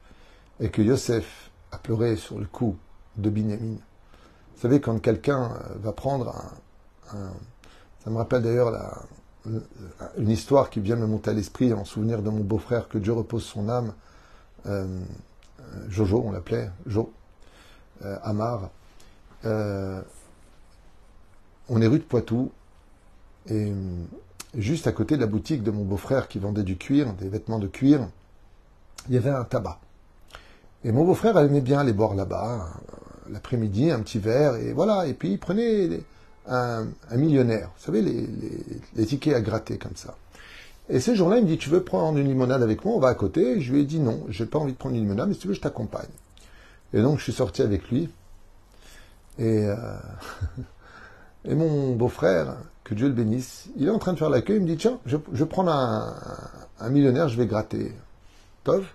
et 0.59 0.69
que 0.69 0.81
Yosef 0.81 1.51
a 1.71 1.77
pleuré 1.77 2.15
sur 2.15 2.39
le 2.39 2.45
cou 2.45 2.77
de 3.17 3.29
Binyamin. 3.29 3.75
Vous 4.55 4.61
savez, 4.61 4.79
quand 4.79 4.99
quelqu'un 4.99 5.51
va 5.81 5.91
prendre 5.91 6.35
un, 7.11 7.31
ça 8.03 8.09
me 8.09 8.17
rappelle 8.17 8.41
d'ailleurs 8.41 8.73
une 10.17 10.29
histoire 10.29 10.69
qui 10.69 10.79
vient 10.79 10.95
me 10.95 11.07
monter 11.07 11.29
à 11.31 11.33
l'esprit 11.33 11.73
en 11.73 11.85
souvenir 11.85 12.21
de 12.21 12.29
mon 12.29 12.43
beau-frère, 12.43 12.89
que 12.89 12.97
Dieu 12.97 13.13
repose 13.13 13.43
son 13.43 13.69
âme, 13.69 13.93
euh, 14.65 14.99
Jojo, 15.89 16.23
on 16.25 16.31
l'appelait, 16.31 16.69
Jo, 16.85 17.13
euh, 18.03 18.17
Amar. 18.23 18.69
Euh, 19.45 20.01
on 21.69 21.81
est 21.81 21.87
rue 21.87 21.99
de 21.99 22.03
Poitou, 22.03 22.51
et 23.49 23.71
juste 24.55 24.87
à 24.87 24.91
côté 24.91 25.15
de 25.15 25.21
la 25.21 25.27
boutique 25.27 25.63
de 25.63 25.71
mon 25.71 25.83
beau-frère 25.83 26.27
qui 26.27 26.39
vendait 26.39 26.63
du 26.63 26.77
cuir, 26.77 27.13
des 27.13 27.29
vêtements 27.29 27.59
de 27.59 27.67
cuir, 27.67 28.07
il 29.07 29.15
y 29.15 29.17
avait 29.17 29.29
un 29.29 29.43
tabac. 29.43 29.79
Et 30.83 30.91
mon 30.91 31.05
beau-frère 31.05 31.37
aimait 31.37 31.61
bien 31.61 31.79
aller 31.79 31.93
boire 31.93 32.13
là-bas, 32.13 32.55
euh, 32.55 33.31
l'après-midi, 33.31 33.91
un 33.91 33.99
petit 34.01 34.19
verre, 34.19 34.55
et 34.55 34.73
voilà. 34.73 35.07
Et 35.07 35.13
puis 35.13 35.31
il 35.31 35.39
prenait 35.39 36.01
un, 36.47 36.85
millionnaire, 37.11 37.69
vous 37.77 37.85
savez, 37.85 38.01
les, 38.01 39.05
tickets 39.05 39.33
à 39.33 39.41
gratter 39.41 39.77
comme 39.77 39.95
ça. 39.95 40.15
Et 40.89 40.99
ce 40.99 41.15
jour-là, 41.15 41.37
il 41.37 41.43
me 41.43 41.47
dit, 41.47 41.57
tu 41.57 41.69
veux 41.69 41.83
prendre 41.83 42.17
une 42.17 42.27
limonade 42.27 42.61
avec 42.61 42.83
moi? 42.83 42.95
On 42.95 42.99
va 42.99 43.07
à 43.07 43.15
côté. 43.15 43.61
je 43.61 43.71
lui 43.71 43.81
ai 43.81 43.85
dit 43.85 43.99
non, 43.99 44.25
j'ai 44.27 44.45
pas 44.45 44.59
envie 44.59 44.73
de 44.73 44.77
prendre 44.77 44.95
une 44.95 45.01
limonade, 45.01 45.29
mais 45.29 45.33
si 45.33 45.39
tu 45.39 45.47
veux, 45.47 45.53
je 45.53 45.61
t'accompagne. 45.61 46.09
Et 46.93 47.01
donc, 47.01 47.19
je 47.19 47.23
suis 47.23 47.33
sorti 47.33 47.61
avec 47.61 47.89
lui. 47.89 48.09
Et, 49.39 49.65
euh, 49.65 49.75
et 51.45 51.55
mon 51.55 51.95
beau-frère, 51.95 52.55
que 52.83 52.93
Dieu 52.93 53.07
le 53.07 53.13
bénisse, 53.13 53.69
il 53.75 53.87
est 53.87 53.91
en 53.91 53.99
train 53.99 54.13
de 54.13 54.17
faire 54.17 54.29
l'accueil, 54.29 54.57
il 54.57 54.63
me 54.63 54.67
dit, 54.67 54.77
tiens, 54.77 54.99
je, 55.05 55.17
je 55.31 55.43
prends 55.43 55.67
un, 55.67 56.89
millionnaire, 56.89 57.27
je 57.27 57.37
vais 57.37 57.47
gratter. 57.47 57.93
Tov 58.63 58.85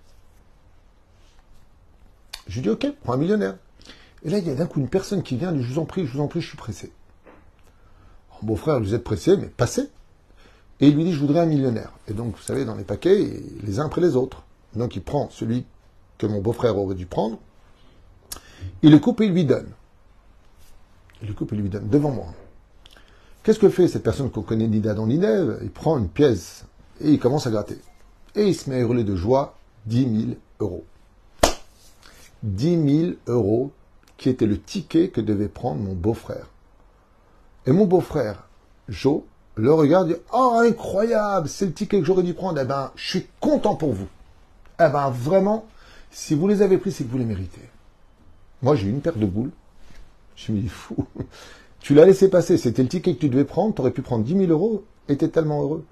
Je 2.47 2.55
lui 2.57 2.63
dis, 2.63 2.71
ok, 2.71 2.87
prends 3.03 3.15
un 3.15 3.19
millionnaire. 3.19 3.57
Et 4.23 4.31
là, 4.31 4.39
il 4.39 4.47
y 4.47 4.51
a 4.51 4.55
d'un 4.55 4.67
coup 4.67 4.81
une 4.81 4.89
personne 4.89 5.23
qui 5.23 5.37
vient, 5.37 5.53
dit, 5.53 5.63
je 5.63 5.73
vous 5.73 5.79
en 5.79 5.85
prie, 5.85 6.07
je 6.07 6.13
vous 6.13 6.21
en 6.21 6.29
prie, 6.29 6.41
je 6.41 6.49
suis 6.49 6.57
pressé. 6.57 6.93
Mon 8.41 8.49
beau-frère, 8.49 8.81
vous 8.81 8.95
êtes 8.95 9.05
pressé, 9.05 9.37
mais 9.37 9.47
passez. 9.47 9.91
Et 10.81 10.89
il 10.89 10.97
lui 10.97 11.05
dit, 11.05 11.13
je 11.13 11.21
voudrais 11.21 11.41
un 11.41 11.47
millionnaire. 11.47 11.93
Et 12.09 12.15
donc, 12.15 12.37
vous 12.37 12.43
savez, 12.43 12.65
dans 12.65 12.77
les 12.77 12.85
paquets, 12.85 13.43
les 13.63 13.81
uns 13.81 13.87
après 13.87 14.01
les 14.01 14.17
autres. 14.17 14.45
Donc, 14.75 14.97
il 14.97 15.03
prend 15.03 15.29
celui 15.31 15.67
que 16.19 16.27
mon 16.27 16.41
beau-frère 16.41 16.79
aurait 16.79 16.95
dû 16.95 17.07
prendre. 17.07 17.39
Il 18.83 18.91
le 18.91 18.99
coupe 18.99 19.21
et 19.21 19.27
il 19.27 19.33
lui 19.33 19.45
donne. 19.45 19.73
Il 21.23 21.29
le 21.29 21.35
coupe 21.35 21.53
lui 21.53 21.69
donne 21.69 21.89
devant 21.89 22.11
moi. 22.11 22.27
Qu'est-ce 23.43 23.59
que 23.59 23.69
fait 23.69 23.89
cette 23.89 24.03
personne 24.03 24.31
qu'on 24.31 24.43
connaît 24.43 24.69
ni 24.69 24.81
d'Adam 24.81 25.07
ni 25.07 25.21
Il 25.63 25.71
prend 25.71 25.99
une 25.99 26.09
pièce 26.09 26.65
et 27.01 27.11
il 27.11 27.19
commence 27.19 27.47
à 27.47 27.51
gratter. 27.51 27.79
Et 28.35 28.47
il 28.47 28.55
se 28.55 28.69
met 28.69 28.77
à 28.77 28.81
hurler 28.81 29.05
de 29.05 29.17
joie 29.17 29.57
10 29.87 30.27
000 30.27 30.33
euros. 30.61 30.85
10 32.43 33.01
000 33.01 33.13
euros 33.27 33.73
qui 34.17 34.29
était 34.29 34.47
le 34.47 34.61
ticket 34.61 35.09
que 35.09 35.21
devait 35.21 35.49
prendre 35.49 35.81
mon 35.81 35.95
beau-frère. 35.95 36.47
Et 37.67 37.73
mon 37.73 37.87
beau-frère, 37.87 38.49
Joe, 38.89 39.23
le 39.55 39.73
regarde 39.73 40.11
et 40.11 40.15
dit 40.15 40.21
Oh, 40.33 40.61
incroyable, 40.63 41.49
c'est 41.49 41.67
le 41.67 41.73
ticket 41.73 42.01
que 42.01 42.07
j'aurais 42.07 42.23
dû 42.23 42.35
prendre. 42.35 42.61
Eh 42.61 42.65
ben, 42.65 42.93
je 42.97 43.09
suis 43.09 43.27
content 43.41 43.75
pour 43.75 43.93
vous. 43.93 44.09
Eh 44.81 44.89
ben, 44.89 45.11
vraiment, 45.11 45.67
si 46.11 46.35
vous 46.35 46.49
les 46.49 46.63
avez 46.63 46.79
pris, 46.79 46.93
c'est 46.93 47.05
que 47.05 47.11
vous 47.11 47.19
les 47.19 47.25
méritez. 47.25 47.69
Moi, 48.63 48.77
j'ai 48.77 48.89
une 48.89 49.01
paire 49.01 49.17
de 49.17 49.27
boules. 49.27 49.51
Je 50.39 50.53
me 50.53 50.61
dis 50.61 50.69
fou. 50.69 50.97
Tu 51.81 51.95
l'as 51.95 52.05
laissé 52.05 52.29
passer, 52.29 52.59
c'était 52.59 52.83
le 52.83 52.89
ticket 52.89 53.15
que 53.15 53.21
tu 53.21 53.29
devais 53.29 53.45
prendre, 53.45 53.75
tu 53.75 53.81
aurais 53.81 53.91
pu 53.91 54.03
prendre 54.03 54.25
10 54.25 54.47
000 54.47 54.51
euros, 54.51 54.85
et 55.09 55.17
tellement 55.17 55.63
heureux. 55.63 55.85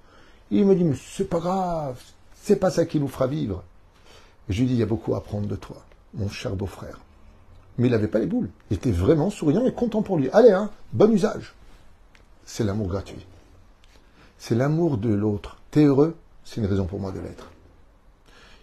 il 0.50 0.64
me 0.66 0.74
dit, 0.74 0.85
mais 0.85 0.96
c'est 0.96 1.28
pas 1.28 1.38
grave, 1.38 2.00
c'est 2.35 2.56
pas 2.56 2.70
ça 2.70 2.87
qui 2.87 3.00
nous 3.00 3.09
fera 3.09 3.26
vivre. 3.26 3.62
je 4.48 4.61
lui 4.61 4.66
dis, 4.66 4.74
il 4.74 4.78
y 4.78 4.82
a 4.82 4.87
beaucoup 4.87 5.14
à 5.14 5.18
apprendre 5.18 5.46
de 5.46 5.56
toi, 5.56 5.76
mon 6.14 6.28
cher 6.28 6.54
beau-frère. 6.54 7.00
Mais 7.78 7.88
il 7.88 7.90
n'avait 7.90 8.09
pas 8.09 8.18
les 8.18 8.26
boules. 8.26 8.50
Il 8.70 8.76
était 8.76 8.90
vraiment 8.90 9.30
souriant 9.30 9.66
et 9.66 9.72
content 9.72 10.02
pour 10.02 10.16
lui. 10.16 10.30
Allez, 10.32 10.50
hein, 10.50 10.70
bon 10.92 11.12
usage. 11.12 11.54
C'est 12.44 12.64
l'amour 12.64 12.88
gratuit. 12.88 13.26
C'est 14.38 14.54
l'amour 14.54 14.98
de 14.98 15.12
l'autre. 15.12 15.59
T'es 15.70 15.85
heureux, 15.85 16.16
c'est 16.44 16.61
une 16.61 16.66
raison 16.66 16.87
pour 16.87 17.00
moi 17.00 17.12
de 17.12 17.20
l'être. 17.20 17.50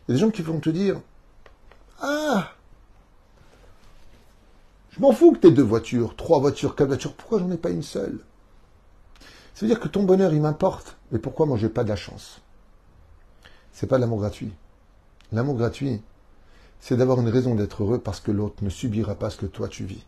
Il 0.08 0.12
y 0.12 0.14
a 0.14 0.16
des 0.16 0.22
gens 0.22 0.32
qui 0.32 0.42
vont 0.42 0.60
te 0.60 0.70
dire, 0.70 1.00
ah, 2.02 2.52
je 4.94 5.02
m'en 5.02 5.12
fous 5.12 5.32
que 5.32 5.40
tu 5.40 5.48
aies 5.48 5.52
deux 5.52 5.64
voitures, 5.64 6.16
trois 6.16 6.40
voitures, 6.40 6.76
quatre 6.76 6.88
voitures. 6.88 7.16
Pourquoi 7.16 7.40
j'en 7.40 7.50
ai 7.50 7.58
pas 7.58 7.72
une 7.72 7.82
seule? 7.82 8.20
Ça 9.56 9.62
veut 9.62 9.68
dire 9.68 9.80
que 9.80 9.88
ton 9.88 10.04
bonheur, 10.04 10.34
il 10.34 10.42
m'importe. 10.42 10.98
Mais 11.12 11.18
pourquoi 11.18 11.48
moi, 11.48 11.58
j'ai 11.58 11.70
pas 11.70 11.84
de 11.84 11.90
la 11.90 11.96
chance? 11.96 12.42
C'est 13.72 13.88
pas 13.88 13.96
de 13.96 14.02
l'amour 14.02 14.20
gratuit. 14.20 14.54
L'amour 15.32 15.56
gratuit, 15.56 16.04
c'est 16.80 16.96
d'avoir 16.96 17.20
une 17.20 17.30
raison 17.30 17.56
d'être 17.56 17.82
heureux 17.82 17.98
parce 17.98 18.20
que 18.20 18.30
l'autre 18.30 18.64
ne 18.64 18.70
subira 18.70 19.16
pas 19.16 19.32
ce 19.32 19.38
que 19.38 19.48
toi 19.48 19.68
tu 19.68 19.84
vis. 19.84 20.06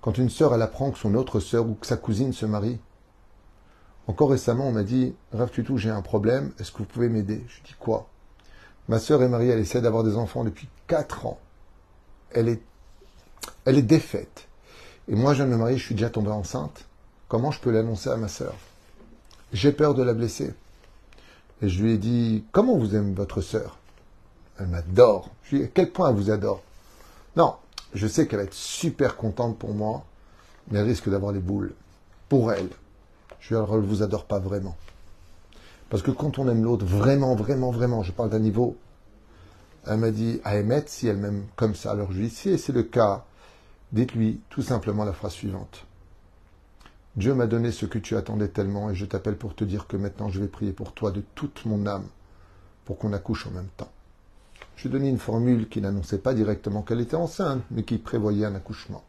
Quand 0.00 0.18
une 0.18 0.30
sœur, 0.30 0.52
elle 0.52 0.62
apprend 0.62 0.90
que 0.90 0.98
son 0.98 1.14
autre 1.14 1.38
sœur 1.38 1.68
ou 1.68 1.74
que 1.74 1.86
sa 1.86 1.96
cousine 1.96 2.32
se 2.32 2.46
marie, 2.46 2.80
encore 4.08 4.30
récemment, 4.30 4.66
on 4.66 4.72
m'a 4.72 4.82
dit, 4.82 5.14
Rav 5.32 5.50
Tutou, 5.50 5.76
j'ai 5.76 5.90
un 5.90 6.02
problème, 6.02 6.52
est-ce 6.58 6.72
que 6.72 6.78
vous 6.78 6.84
pouvez 6.84 7.08
m'aider? 7.08 7.44
Je 7.46 7.62
dis 7.62 7.76
quoi? 7.78 8.08
Ma 8.88 8.98
sœur 8.98 9.22
est 9.22 9.28
mariée, 9.28 9.50
elle 9.50 9.60
essaie 9.60 9.82
d'avoir 9.82 10.02
des 10.02 10.16
enfants 10.16 10.42
depuis 10.42 10.68
quatre 10.88 11.26
ans. 11.26 11.38
Elle 12.32 12.48
est 12.48 12.60
elle 13.64 13.78
est 13.78 13.82
défaite. 13.82 14.46
Et 15.08 15.14
moi, 15.14 15.32
je 15.32 15.38
viens 15.38 15.46
de 15.46 15.52
me 15.52 15.56
marier, 15.56 15.76
je 15.76 15.84
suis 15.84 15.94
déjà 15.94 16.10
tombé 16.10 16.30
enceinte. 16.30 16.84
Comment 17.28 17.50
je 17.50 17.60
peux 17.60 17.70
l'annoncer 17.70 18.10
à 18.10 18.16
ma 18.16 18.28
sœur? 18.28 18.54
J'ai 19.52 19.72
peur 19.72 19.94
de 19.94 20.02
la 20.02 20.14
blesser. 20.14 20.52
Et 21.62 21.68
je 21.68 21.82
lui 21.82 21.92
ai 21.92 21.98
dit, 21.98 22.44
comment 22.52 22.76
vous 22.76 22.94
aime 22.94 23.14
votre 23.14 23.40
sœur? 23.40 23.78
Elle 24.58 24.68
m'adore. 24.68 25.30
Je 25.44 25.50
lui 25.50 25.56
ai 25.56 25.60
dit, 25.60 25.68
à 25.68 25.72
quel 25.74 25.90
point 25.90 26.10
elle 26.10 26.16
vous 26.16 26.30
adore? 26.30 26.62
Non, 27.36 27.54
je 27.94 28.06
sais 28.06 28.26
qu'elle 28.26 28.38
va 28.38 28.44
être 28.44 28.54
super 28.54 29.16
contente 29.16 29.58
pour 29.58 29.74
moi, 29.74 30.04
mais 30.70 30.78
elle 30.78 30.86
risque 30.86 31.08
d'avoir 31.08 31.32
les 31.32 31.40
boules. 31.40 31.74
Pour 32.28 32.52
elle. 32.52 32.68
Je 33.40 33.54
lui 33.54 33.60
ai 33.60 33.64
dit, 33.64 33.72
elle 33.72 33.80
ne 33.80 33.86
vous 33.86 34.02
adore 34.02 34.24
pas 34.24 34.38
vraiment. 34.38 34.76
Parce 35.88 36.02
que 36.02 36.12
quand 36.12 36.38
on 36.38 36.48
aime 36.48 36.62
l'autre, 36.62 36.86
vraiment, 36.86 37.34
vraiment, 37.34 37.72
vraiment, 37.72 38.02
je 38.04 38.12
parle 38.12 38.30
d'un 38.30 38.38
niveau, 38.38 38.76
elle 39.86 39.98
m'a 39.98 40.12
dit, 40.12 40.40
à 40.44 40.56
émettre 40.56 40.88
si 40.88 41.08
elle 41.08 41.16
m'aime 41.16 41.46
comme 41.56 41.74
ça. 41.74 41.90
Alors 41.90 42.12
je 42.12 42.18
lui 42.18 42.26
ai 42.26 42.28
dit, 42.28 42.34
si 42.34 42.58
c'est 42.58 42.72
le 42.72 42.84
cas, 42.84 43.24
Dites-lui 43.92 44.40
tout 44.50 44.62
simplement 44.62 45.04
la 45.04 45.12
phrase 45.12 45.32
suivante. 45.32 45.84
Dieu 47.16 47.34
m'a 47.34 47.48
donné 47.48 47.72
ce 47.72 47.86
que 47.86 47.98
tu 47.98 48.16
attendais 48.16 48.48
tellement 48.48 48.90
et 48.90 48.94
je 48.94 49.04
t'appelle 49.04 49.36
pour 49.36 49.56
te 49.56 49.64
dire 49.64 49.88
que 49.88 49.96
maintenant 49.96 50.28
je 50.28 50.40
vais 50.40 50.46
prier 50.46 50.72
pour 50.72 50.92
toi 50.92 51.10
de 51.10 51.24
toute 51.34 51.64
mon 51.64 51.86
âme 51.86 52.06
pour 52.84 52.98
qu'on 52.98 53.12
accouche 53.12 53.48
en 53.48 53.50
même 53.50 53.68
temps. 53.76 53.90
Je 54.76 54.82
lui 54.82 54.90
ai 54.90 54.98
donné 54.98 55.10
une 55.10 55.18
formule 55.18 55.68
qui 55.68 55.80
n'annonçait 55.80 56.18
pas 56.18 56.34
directement 56.34 56.82
qu'elle 56.82 57.00
était 57.00 57.16
enceinte, 57.16 57.62
mais 57.70 57.82
qui 57.82 57.98
prévoyait 57.98 58.46
un 58.46 58.54
accouchement. 58.54 59.02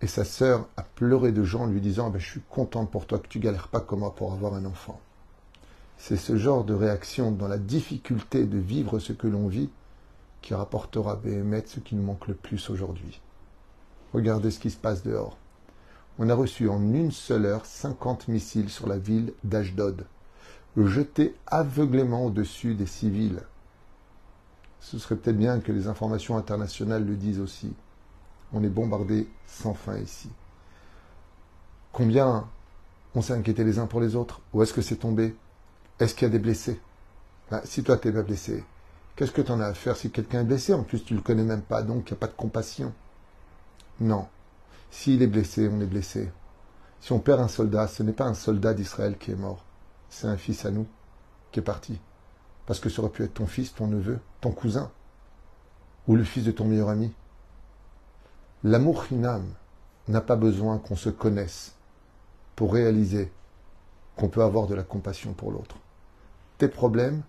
Et 0.00 0.06
sa 0.06 0.24
sœur 0.24 0.66
a 0.76 0.82
pleuré 0.82 1.32
de 1.32 1.44
joie 1.44 1.62
en 1.62 1.66
lui 1.66 1.80
disant 1.80 2.08
ben, 2.08 2.18
Je 2.18 2.26
suis 2.26 2.42
contente 2.48 2.90
pour 2.90 3.06
toi 3.06 3.18
que 3.18 3.28
tu 3.28 3.38
galères 3.38 3.68
pas 3.68 3.80
comme 3.80 4.00
moi 4.00 4.14
pour 4.14 4.32
avoir 4.32 4.54
un 4.54 4.64
enfant. 4.64 5.00
C'est 5.98 6.16
ce 6.16 6.36
genre 6.36 6.64
de 6.64 6.74
réaction 6.74 7.32
dans 7.32 7.48
la 7.48 7.58
difficulté 7.58 8.46
de 8.46 8.58
vivre 8.58 8.98
ce 8.98 9.12
que 9.12 9.26
l'on 9.26 9.48
vit 9.48 9.68
qui 10.40 10.54
rapportera 10.54 11.16
Béhémet 11.16 11.64
ce 11.66 11.80
qui 11.80 11.96
nous 11.96 12.02
manque 12.02 12.28
le 12.28 12.34
plus 12.34 12.70
aujourd'hui. 12.70 13.20
Regardez 14.14 14.50
ce 14.50 14.58
qui 14.58 14.70
se 14.70 14.76
passe 14.76 15.02
dehors. 15.02 15.36
On 16.18 16.28
a 16.28 16.34
reçu 16.34 16.68
en 16.68 16.80
une 16.94 17.12
seule 17.12 17.46
heure 17.46 17.66
50 17.66 18.28
missiles 18.28 18.70
sur 18.70 18.86
la 18.88 18.98
ville 18.98 19.32
d'Ashdod, 19.44 20.06
jetés 20.76 21.34
aveuglément 21.46 22.26
au-dessus 22.26 22.74
des 22.74 22.86
civils. 22.86 23.42
Ce 24.80 24.98
serait 24.98 25.16
peut-être 25.16 25.36
bien 25.38 25.60
que 25.60 25.72
les 25.72 25.88
informations 25.88 26.36
internationales 26.36 27.04
le 27.04 27.16
disent 27.16 27.40
aussi. 27.40 27.74
On 28.52 28.62
est 28.62 28.68
bombardé 28.68 29.28
sans 29.46 29.74
fin 29.74 29.98
ici. 29.98 30.30
Combien 31.92 32.48
on 33.14 33.22
s'est 33.22 33.34
inquiété 33.34 33.64
les 33.64 33.78
uns 33.78 33.86
pour 33.86 34.00
les 34.00 34.14
autres? 34.14 34.40
Où 34.52 34.62
est-ce 34.62 34.72
que 34.72 34.82
c'est 34.82 34.96
tombé? 34.96 35.36
Est-ce 35.98 36.14
qu'il 36.14 36.26
y 36.26 36.30
a 36.30 36.32
des 36.32 36.38
blessés? 36.38 36.80
Bah, 37.50 37.60
Si 37.64 37.82
toi, 37.82 37.96
tu 37.98 38.08
n'es 38.08 38.14
pas 38.14 38.22
blessé, 38.22 38.64
qu'est-ce 39.16 39.32
que 39.32 39.42
tu 39.42 39.50
en 39.50 39.60
as 39.60 39.66
à 39.66 39.74
faire 39.74 39.96
si 39.96 40.10
quelqu'un 40.10 40.40
est 40.40 40.44
blessé? 40.44 40.72
En 40.74 40.84
plus, 40.84 41.04
tu 41.04 41.14
ne 41.14 41.18
le 41.18 41.24
connais 41.24 41.42
même 41.42 41.62
pas, 41.62 41.82
donc 41.82 42.08
il 42.08 42.12
n'y 42.12 42.18
a 42.18 42.20
pas 42.20 42.28
de 42.28 42.36
compassion. 42.36 42.92
Non. 44.00 44.28
S'il 44.90 45.22
est 45.22 45.26
blessé, 45.26 45.68
on 45.68 45.80
est 45.80 45.86
blessé. 45.86 46.30
Si 47.00 47.12
on 47.12 47.18
perd 47.18 47.40
un 47.40 47.48
soldat, 47.48 47.86
ce 47.86 48.02
n'est 48.02 48.12
pas 48.12 48.26
un 48.26 48.34
soldat 48.34 48.74
d'Israël 48.74 49.16
qui 49.18 49.30
est 49.32 49.36
mort. 49.36 49.64
C'est 50.08 50.26
un 50.26 50.36
fils 50.36 50.64
à 50.64 50.70
nous 50.70 50.86
qui 51.52 51.60
est 51.60 51.62
parti. 51.62 52.00
Parce 52.66 52.80
que 52.80 52.88
ça 52.88 53.02
aurait 53.02 53.10
pu 53.10 53.24
être 53.24 53.34
ton 53.34 53.46
fils, 53.46 53.74
ton 53.74 53.86
neveu, 53.86 54.18
ton 54.40 54.50
cousin, 54.50 54.90
ou 56.06 56.16
le 56.16 56.24
fils 56.24 56.44
de 56.44 56.50
ton 56.50 56.64
meilleur 56.64 56.88
ami. 56.88 57.12
L'amour 58.64 59.04
finam 59.04 59.44
n'a 60.08 60.20
pas 60.20 60.36
besoin 60.36 60.78
qu'on 60.78 60.96
se 60.96 61.10
connaisse 61.10 61.74
pour 62.56 62.72
réaliser 62.72 63.32
qu'on 64.16 64.28
peut 64.28 64.42
avoir 64.42 64.66
de 64.66 64.74
la 64.74 64.82
compassion 64.82 65.32
pour 65.32 65.52
l'autre. 65.52 65.76
Tes 66.58 66.68
problèmes 66.68 67.22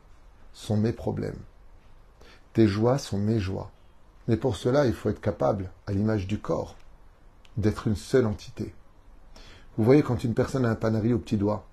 sont 0.54 0.78
mes 0.78 0.94
problèmes. 0.94 1.40
Tes 2.54 2.68
joies 2.68 2.98
sont 2.98 3.20
mes 3.20 3.40
joies. 3.40 3.72
Mais 4.30 4.38
pour 4.38 4.56
cela, 4.56 4.86
il 4.86 4.94
faut 4.94 5.10
être 5.10 5.22
capable, 5.22 5.72
à 5.88 5.92
l'image 5.92 6.28
du 6.28 6.38
corps, 6.38 6.76
d'être 7.58 7.88
une 7.88 7.96
seule 7.96 8.28
entité. 8.28 8.76
Vous 9.76 9.84
voyez, 9.84 10.04
quand 10.04 10.24
une 10.24 10.36
personne 10.36 10.66
a 10.66 10.70
un 10.70 10.76
panari 10.76 11.14
au 11.14 11.18
petit 11.18 11.36
doigt, 11.36 11.66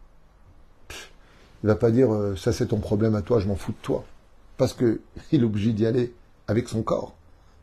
il 0.88 1.66
ne 1.66 1.68
va 1.68 1.76
pas 1.76 1.90
dire 1.90 2.14
euh, 2.14 2.34
ça 2.34 2.54
c'est 2.54 2.68
ton 2.68 2.78
problème 2.78 3.14
à 3.14 3.20
toi, 3.20 3.40
je 3.40 3.46
m'en 3.46 3.56
fous 3.56 3.72
de 3.72 3.82
toi. 3.82 4.04
Parce 4.56 4.72
qu'il 4.72 4.98
est 5.32 5.42
obligé 5.42 5.74
d'y 5.74 5.84
aller 5.84 6.14
avec 6.48 6.70
son 6.70 6.82
corps. 6.82 7.14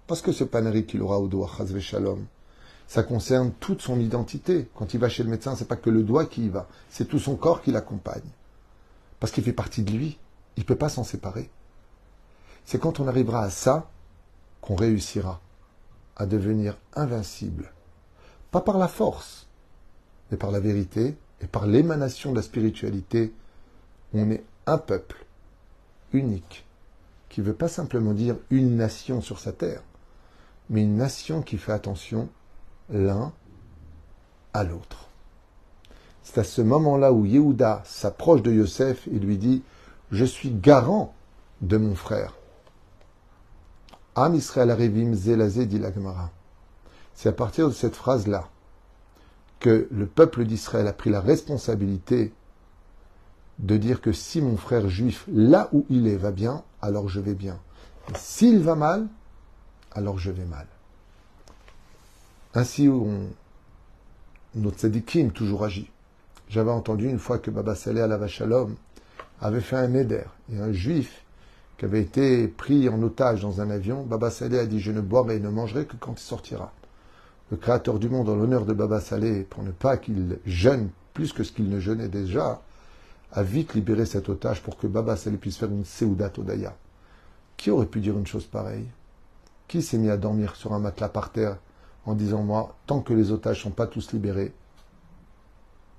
Parce 0.06 0.22
que 0.22 0.32
ce 0.32 0.44
panari 0.44 0.86
qu'il 0.86 1.02
aura 1.02 1.18
au 1.18 1.28
doigt, 1.28 1.50
chazve 1.58 1.80
ça 2.86 3.02
concerne 3.02 3.52
toute 3.60 3.82
son 3.82 4.00
identité. 4.00 4.70
Quand 4.76 4.94
il 4.94 5.00
va 5.00 5.10
chez 5.10 5.24
le 5.24 5.30
médecin, 5.32 5.56
c'est 5.56 5.68
pas 5.68 5.76
que 5.76 5.90
le 5.90 6.04
doigt 6.04 6.28
qui 6.28 6.46
y 6.46 6.50
va, 6.50 6.68
c'est 6.92 7.06
tout 7.08 7.18
son 7.18 7.36
corps 7.36 7.64
qui 7.64 7.72
l'accompagne. 7.72 8.22
Parce 9.20 9.32
qu'il 9.32 9.44
fait 9.44 9.54
partie 9.54 9.82
de 9.82 9.92
lui. 9.92 10.20
Il 10.56 10.60
ne 10.60 10.68
peut 10.68 10.76
pas 10.76 10.90
s'en 10.90 11.04
séparer. 11.04 11.50
C'est 12.64 12.80
quand 12.80 13.00
on 13.00 13.08
arrivera 13.08 13.42
à 13.42 13.50
ça 13.50 13.90
qu'on 14.64 14.76
réussira 14.76 15.42
à 16.16 16.26
devenir 16.26 16.78
invincible. 16.96 17.74
Pas 18.50 18.62
par 18.62 18.78
la 18.78 18.88
force, 18.88 19.48
mais 20.32 20.38
par 20.38 20.52
la 20.52 20.62
vérité 20.62 21.18
et 21.42 21.48
par 21.48 21.68
l'émanation 21.68 22.32
de 22.32 22.38
la 22.38 22.42
spiritualité. 22.42 23.34
On 24.14 24.32
est 24.32 24.44
un 24.66 24.78
peuple 24.78 25.26
unique 26.14 26.66
qui 27.30 27.42
ne 27.42 27.46
veut 27.46 27.54
pas 27.54 27.68
simplement 27.68 28.14
dire 28.14 28.38
une 28.52 28.78
nation 28.78 29.22
sur 29.22 29.40
sa 29.40 29.52
terre, 29.52 29.84
mais 30.70 30.84
une 30.84 30.96
nation 30.96 31.42
qui 31.42 31.58
fait 31.58 31.72
attention 31.72 32.30
l'un 32.90 33.34
à 34.54 34.64
l'autre. 34.64 35.10
C'est 36.22 36.38
à 36.38 36.44
ce 36.44 36.62
moment-là 36.62 37.12
où 37.12 37.26
Yehuda 37.26 37.82
s'approche 37.86 38.44
de 38.44 38.52
Yosef 38.52 39.08
et 39.08 39.20
lui 39.20 39.38
dit 39.38 39.62
Je 40.12 40.24
suis 40.24 40.52
garant 40.52 41.14
de 41.62 41.76
mon 41.76 41.96
frère. 41.96 42.34
C'est 44.16 44.60
à 47.30 47.32
partir 47.32 47.68
de 47.68 47.74
cette 47.74 47.96
phrase-là 47.96 48.48
que 49.60 49.88
le 49.92 50.06
peuple 50.06 50.46
d'Israël 50.46 50.88
a 50.88 50.94
pris 50.94 51.10
la 51.10 51.22
responsabilité 51.22 52.34
de 53.60 53.78
dire 53.78 54.02
que 54.02 54.12
si 54.12 54.42
mon 54.42 54.58
frère 54.58 54.90
juif, 54.90 55.26
là 55.32 55.70
où 55.72 55.86
il 55.90 56.08
est, 56.08 56.18
va 56.18 56.32
bien, 56.32 56.64
alors 56.82 57.08
je 57.08 57.20
vais 57.20 57.34
bien. 57.34 57.58
S'il 58.16 58.60
va 58.60 58.76
mal, 58.76 59.08
alors 59.94 60.20
je 60.20 60.32
vais 60.32 60.46
mal. 60.46 60.68
Ainsi, 62.56 62.90
on, 62.90 63.30
notre 64.56 64.78
tzadikim 64.78 65.32
toujours 65.32 65.64
agit. 65.64 65.90
J'avais 66.50 66.72
entendu 66.72 67.10
une 67.10 67.20
fois 67.20 67.40
que 67.40 67.50
Baba 67.50 67.74
Saleh 67.74 68.02
à 68.02 68.08
la 68.08 68.18
Vachalom 68.18 68.76
avait 69.42 69.62
fait 69.62 69.78
un 69.78 69.94
éder. 69.94 70.24
Et 70.52 70.60
un 70.60 70.72
juif 70.72 71.23
qui 71.84 71.88
avait 71.88 72.02
été 72.02 72.48
pris 72.48 72.88
en 72.88 73.04
otage 73.04 73.42
dans 73.42 73.60
un 73.60 73.70
avion, 73.70 74.04
Baba 74.04 74.32
Saleh 74.32 74.58
a 74.58 74.66
dit 74.66 74.80
Je 74.80 74.94
ne 74.94 75.02
boirai 75.02 75.36
et 75.36 75.40
ne 75.42 75.50
mangerai 75.50 75.86
que 75.86 75.98
quand 75.98 76.14
il 76.14 76.24
sortira. 76.24 76.72
Le 77.52 77.58
créateur 77.58 78.00
du 78.00 78.08
monde, 78.08 78.30
en 78.30 78.38
l'honneur 78.38 78.66
de 78.66 78.72
Baba 78.72 79.02
Saleh, 79.02 79.44
pour 79.44 79.64
ne 79.64 79.72
pas 79.72 79.98
qu'il 79.98 80.40
jeûne 80.46 80.92
plus 81.14 81.34
que 81.34 81.44
ce 81.44 81.52
qu'il 81.52 81.68
ne 81.68 81.82
jeûnait 81.82 82.08
déjà, 82.08 82.62
a 83.34 83.44
vite 83.44 83.74
libéré 83.74 84.06
cet 84.06 84.30
otage 84.30 84.64
pour 84.64 84.78
que 84.78 84.88
Baba 84.88 85.18
Saleh 85.18 85.36
puisse 85.36 85.58
faire 85.58 85.72
une 85.72 85.84
Seoudat 85.84 86.32
Odaya. 86.38 86.74
Qui 87.58 87.70
aurait 87.70 87.86
pu 87.86 88.00
dire 88.00 88.18
une 88.18 88.28
chose 88.28 88.46
pareille? 88.46 88.88
Qui 89.68 89.82
s'est 89.82 89.98
mis 89.98 90.10
à 90.10 90.16
dormir 90.16 90.56
sur 90.56 90.72
un 90.72 90.80
matelas 90.80 91.10
par 91.10 91.34
terre 91.34 91.58
en 92.06 92.14
disant 92.14 92.44
Moi, 92.44 92.74
tant 92.88 93.02
que 93.02 93.14
les 93.14 93.34
otages 93.34 93.58
ne 93.58 93.64
sont 93.64 93.72
pas 93.72 93.88
tous 93.88 94.14
libérés, 94.14 94.54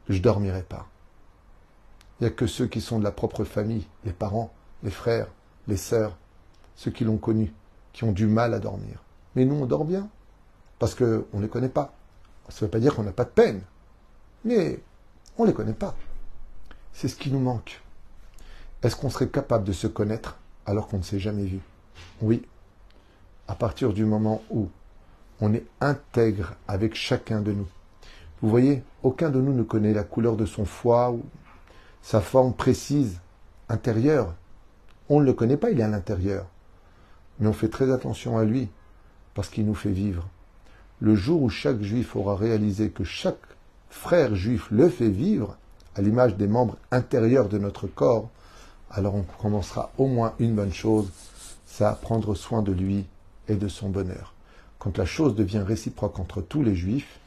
je 0.08 0.22
dormirai 0.22 0.62
pas? 0.62 0.86
Il 2.18 2.24
n'y 2.24 2.28
a 2.28 2.30
que 2.30 2.46
ceux 2.46 2.68
qui 2.68 2.80
sont 2.80 2.98
de 2.98 3.04
la 3.04 3.12
propre 3.12 3.44
famille, 3.44 3.86
les 4.06 4.14
parents, 4.14 4.50
les 4.82 4.90
frères, 4.90 5.26
les 5.68 5.76
sœurs, 5.76 6.16
ceux 6.76 6.90
qui 6.90 7.04
l'ont 7.04 7.16
connu, 7.16 7.52
qui 7.92 8.04
ont 8.04 8.12
du 8.12 8.26
mal 8.26 8.54
à 8.54 8.58
dormir. 8.58 9.02
Mais 9.34 9.44
nous, 9.44 9.54
on 9.54 9.66
dort 9.66 9.84
bien, 9.84 10.08
parce 10.78 10.94
qu'on 10.94 11.24
ne 11.32 11.42
les 11.42 11.48
connaît 11.48 11.68
pas. 11.68 11.92
Ça 12.48 12.56
ne 12.60 12.66
veut 12.66 12.70
pas 12.70 12.80
dire 12.80 12.94
qu'on 12.94 13.02
n'a 13.02 13.12
pas 13.12 13.24
de 13.24 13.30
peine, 13.30 13.62
mais 14.44 14.80
on 15.38 15.44
ne 15.44 15.48
les 15.48 15.54
connaît 15.54 15.72
pas. 15.72 15.94
C'est 16.92 17.08
ce 17.08 17.16
qui 17.16 17.30
nous 17.30 17.40
manque. 17.40 17.80
Est-ce 18.82 18.96
qu'on 18.96 19.10
serait 19.10 19.28
capable 19.28 19.64
de 19.64 19.72
se 19.72 19.86
connaître 19.86 20.36
alors 20.66 20.88
qu'on 20.88 20.98
ne 20.98 21.02
s'est 21.02 21.18
jamais 21.18 21.44
vu? 21.44 21.60
Oui. 22.20 22.42
À 23.48 23.54
partir 23.54 23.92
du 23.92 24.04
moment 24.04 24.42
où 24.50 24.68
on 25.40 25.52
est 25.54 25.64
intègre 25.80 26.54
avec 26.68 26.94
chacun 26.94 27.40
de 27.40 27.52
nous. 27.52 27.66
Vous 28.42 28.48
voyez, 28.48 28.82
aucun 29.02 29.30
de 29.30 29.40
nous 29.40 29.54
ne 29.54 29.62
connaît 29.62 29.94
la 29.94 30.04
couleur 30.04 30.36
de 30.36 30.44
son 30.44 30.64
foie 30.64 31.10
ou 31.10 31.22
sa 32.02 32.20
forme 32.20 32.52
précise 32.52 33.20
intérieure. 33.68 34.34
On 35.08 35.20
ne 35.20 35.26
le 35.26 35.32
connaît 35.32 35.56
pas, 35.56 35.70
il 35.70 35.80
est 35.80 35.84
à 35.84 35.88
l'intérieur. 35.88 36.46
Mais 37.38 37.48
on 37.48 37.52
fait 37.52 37.68
très 37.68 37.92
attention 37.92 38.38
à 38.38 38.44
lui, 38.44 38.68
parce 39.34 39.48
qu'il 39.48 39.66
nous 39.66 39.74
fait 39.74 39.90
vivre. 39.90 40.28
Le 41.00 41.14
jour 41.14 41.42
où 41.42 41.50
chaque 41.50 41.82
juif 41.82 42.16
aura 42.16 42.36
réalisé 42.36 42.90
que 42.90 43.04
chaque 43.04 43.40
frère 43.90 44.34
juif 44.34 44.68
le 44.70 44.88
fait 44.88 45.10
vivre, 45.10 45.56
à 45.96 46.02
l'image 46.02 46.36
des 46.36 46.46
membres 46.46 46.76
intérieurs 46.90 47.48
de 47.48 47.58
notre 47.58 47.86
corps, 47.86 48.30
alors 48.90 49.14
on 49.14 49.22
commencera 49.22 49.90
au 49.98 50.06
moins 50.06 50.34
une 50.38 50.54
bonne 50.54 50.72
chose, 50.72 51.10
c'est 51.66 51.84
à 51.84 51.92
prendre 51.92 52.34
soin 52.34 52.62
de 52.62 52.72
lui 52.72 53.04
et 53.48 53.56
de 53.56 53.68
son 53.68 53.90
bonheur. 53.90 54.34
Quand 54.78 54.98
la 54.98 55.04
chose 55.04 55.34
devient 55.34 55.64
réciproque 55.66 56.18
entre 56.18 56.40
tous 56.40 56.62
les 56.62 56.74
juifs, 56.74 57.18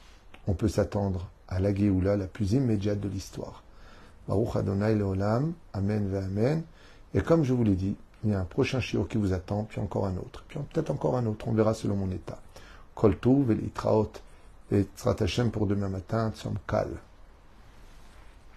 on 0.48 0.54
peut 0.54 0.68
s'attendre 0.68 1.28
à 1.48 1.60
la 1.60 1.74
Géoula 1.74 2.16
la 2.16 2.28
plus 2.28 2.54
immédiate 2.54 3.00
de 3.00 3.10
l'histoire. 3.10 3.64
Baruch 4.28 4.56
Adonai 4.56 4.96
Leolam, 4.96 5.54
Amen 5.74 6.08
ve 6.10 6.16
Amen. 6.16 6.64
Et 7.14 7.22
comme 7.22 7.44
je 7.44 7.54
vous 7.54 7.64
l'ai 7.64 7.76
dit, 7.76 7.96
il 8.24 8.32
y 8.32 8.34
a 8.34 8.40
un 8.40 8.46
prochain 8.46 8.80
shiur 8.80 9.08
qui 9.08 9.18
vous 9.18 9.34
attend, 9.34 9.64
puis 9.64 9.80
encore 9.80 10.06
un 10.06 10.18
autre, 10.18 10.44
puis 10.48 10.60
peut-être 10.74 10.90
encore 10.90 11.18
un 11.18 11.26
autre, 11.26 11.48
on 11.48 11.54
verra 11.54 11.74
selon 11.74 11.96
mon 11.96 12.12
état. 12.12 12.40
Kol 12.96 13.18
Tuv 13.20 13.52
et 13.52 13.66
Itraot 13.66 14.12
et 14.72 14.86
pour 15.52 15.68
demain 15.68 15.88
matin. 15.88 16.34